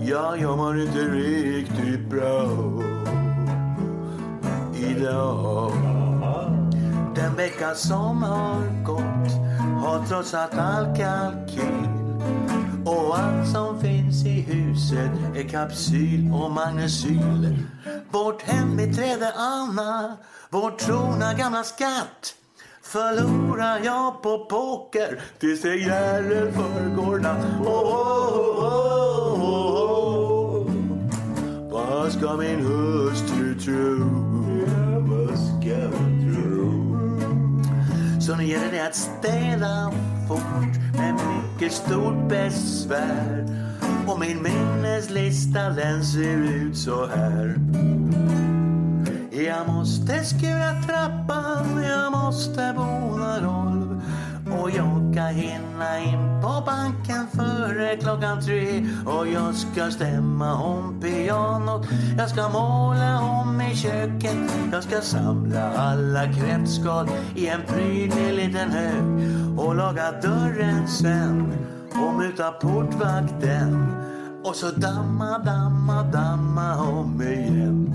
Ja, 0.00 0.36
jag 0.36 0.58
mår 0.58 0.80
inte 0.80 0.98
riktigt 0.98 2.10
bra 2.10 2.91
idag 5.02 5.72
Den 7.14 7.34
vecka 7.36 7.74
som 7.74 8.22
har 8.22 8.84
gått 8.84 9.32
har 9.82 10.06
trotsat 10.06 10.58
all 10.58 10.96
kalkyl. 10.96 11.88
Och 12.84 13.18
allt 13.18 13.48
som 13.48 13.80
finns 13.80 14.26
i 14.26 14.40
huset 14.40 15.10
är 15.36 15.48
kapsyl 15.48 16.32
och 16.32 16.50
magnesyl 16.50 17.58
Vårt 18.10 18.42
hembiträde 18.42 19.32
Anna, 19.36 20.16
vår 20.50 20.70
trogna 20.70 21.34
gamla 21.34 21.62
skatt. 21.62 22.34
Förlorar 22.82 23.80
jag 23.84 24.22
på 24.22 24.44
poker 24.44 25.20
tills 25.38 25.62
det 25.62 25.76
Järrel 25.76 26.52
förrgår 26.52 27.18
natt. 27.18 27.46
Åh, 27.60 27.68
åh, 27.68 28.58
åh, 28.58 29.42
åh, 29.42 29.82
åh. 30.54 30.66
Vad 31.70 32.12
ska 32.12 32.36
min 32.36 32.66
hustru 32.66 33.60
tro? 33.60 34.21
Så 38.22 38.36
nu 38.36 38.44
gäller 38.44 38.72
det 38.72 38.86
att 38.86 38.94
städa 38.94 39.92
fort 40.28 40.96
med 40.96 41.14
mycket 41.14 41.72
stort 41.72 42.28
besvär. 42.28 43.46
Och 44.06 44.20
min 44.20 44.42
minneslista 44.42 45.70
den 45.70 46.04
ser 46.04 46.36
ut 46.36 46.76
så 46.76 47.06
här. 47.06 47.56
Jag 49.30 49.68
måste 49.68 50.24
skura 50.24 50.72
trappan, 50.86 51.82
jag 51.82 52.12
måste 52.12 52.74
bona 52.76 53.40
roll 53.40 53.81
och 54.60 54.70
jag 54.70 55.12
ska 55.12 55.22
hinna 55.22 55.98
in 56.00 56.42
på 56.42 56.62
banken 56.66 57.26
före 57.32 57.96
klockan 57.96 58.40
tre. 58.40 58.86
Och 59.06 59.28
jag 59.28 59.54
ska 59.54 59.90
stämma 59.90 60.54
om 60.54 61.00
pianot. 61.00 61.86
Jag 62.18 62.30
ska 62.30 62.48
måla 62.48 63.20
om 63.20 63.60
i 63.60 63.76
köket. 63.76 64.36
Jag 64.72 64.82
ska 64.82 65.00
samla 65.00 65.72
alla 65.72 66.32
kräftskal 66.32 67.08
i 67.36 67.46
en 67.46 67.62
prydlig 67.66 68.32
liten 68.32 68.70
hög. 68.70 69.28
Och 69.58 69.74
laga 69.74 70.12
dörren 70.12 70.88
sen 70.88 71.52
och 71.94 72.14
muta 72.14 72.52
portvakten. 72.52 73.86
Och 74.44 74.56
så 74.56 74.70
damma, 74.70 75.38
damma, 75.38 76.02
damma 76.02 76.76
om 76.76 77.22
igen. 77.22 77.94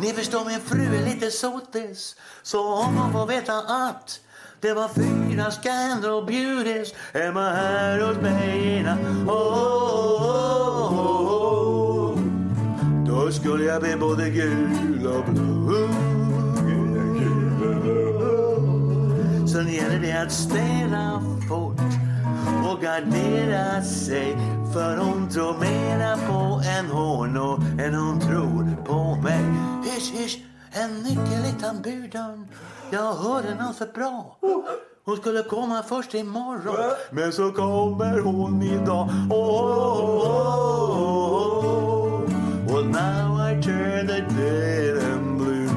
Ni 0.00 0.12
förstår 0.12 0.44
min 0.44 0.60
fru 0.60 0.96
är 0.96 1.04
lite 1.04 1.30
sotis. 1.30 2.16
Så 2.42 2.74
om 2.74 2.96
hon 2.96 3.12
får 3.12 3.26
veta 3.26 3.58
att 3.58 4.20
det 4.64 4.74
var 4.74 4.88
fyra 4.88 5.50
Scandal 5.50 6.26
Beauties 6.26 6.94
Hemma 7.14 7.50
här 7.50 8.00
hos 8.00 8.16
mig 8.16 8.78
innan. 8.78 8.98
Oh, 9.28 9.34
oh, 9.34 10.22
oh, 10.22 11.00
oh. 11.00 12.12
oh. 12.12 12.18
Då 13.06 13.32
skulle 13.32 13.64
jag 13.64 13.82
bli 13.82 13.96
både 13.96 14.30
gul 14.30 15.06
och 15.06 15.24
blå. 15.24 15.88
Sen 19.46 19.72
gäller 19.72 19.98
det 19.98 20.22
att 20.22 20.32
städa 20.32 21.22
fort 21.48 21.80
och 22.72 22.80
gardera 22.82 23.82
sig. 23.82 24.36
För 24.72 24.96
hon 24.96 25.28
tror 25.28 25.58
mera 25.58 26.16
på 26.16 26.62
en 26.78 26.86
hono 26.86 27.62
än 27.78 27.94
hon 27.94 28.20
tror 28.20 28.84
på 28.84 29.16
mig. 29.22 29.44
Hysch, 29.84 30.12
hysch, 30.14 30.38
en 30.74 31.02
nyckel 31.02 31.44
i 31.46 31.60
tamburdörren. 31.60 32.46
Jag 32.90 33.12
hörde 33.12 33.54
något 33.54 33.76
så 33.76 33.84
bra. 33.94 34.38
Hon 35.04 35.16
skulle 35.16 35.42
komma 35.42 35.82
först 35.82 36.14
imorgon 36.14 36.76
Men 37.10 37.32
så 37.32 37.52
kommer 37.52 38.20
hon 38.20 38.62
idag. 38.62 39.08
Oh, 39.30 39.36
oh, 39.36 40.06
oh, 40.06 40.50
oh, 40.74 41.66
oh. 41.66 42.22
Well 42.66 42.84
now 42.84 43.50
I 43.50 43.62
turn 43.62 44.06
the 44.06 44.20
dead 44.20 45.12
and 45.12 45.38
blue. 45.38 45.68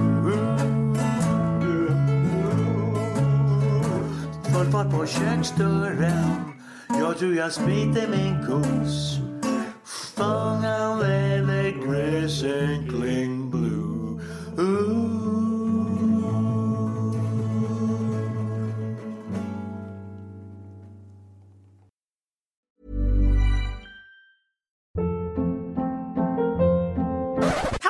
Full 4.53 4.71
fart 4.71 4.91
på 4.91 5.05
köksdörren. 5.05 6.53
Jag 6.87 7.17
tror 7.17 7.35
jag 7.35 7.51
smiter 7.51 8.07
min 8.07 8.45
kos 8.47 9.17
väder, 10.99 12.27
the 12.27 12.89
kling 12.89 13.49
Blue. 13.49 14.19
Ooh. 14.59 14.86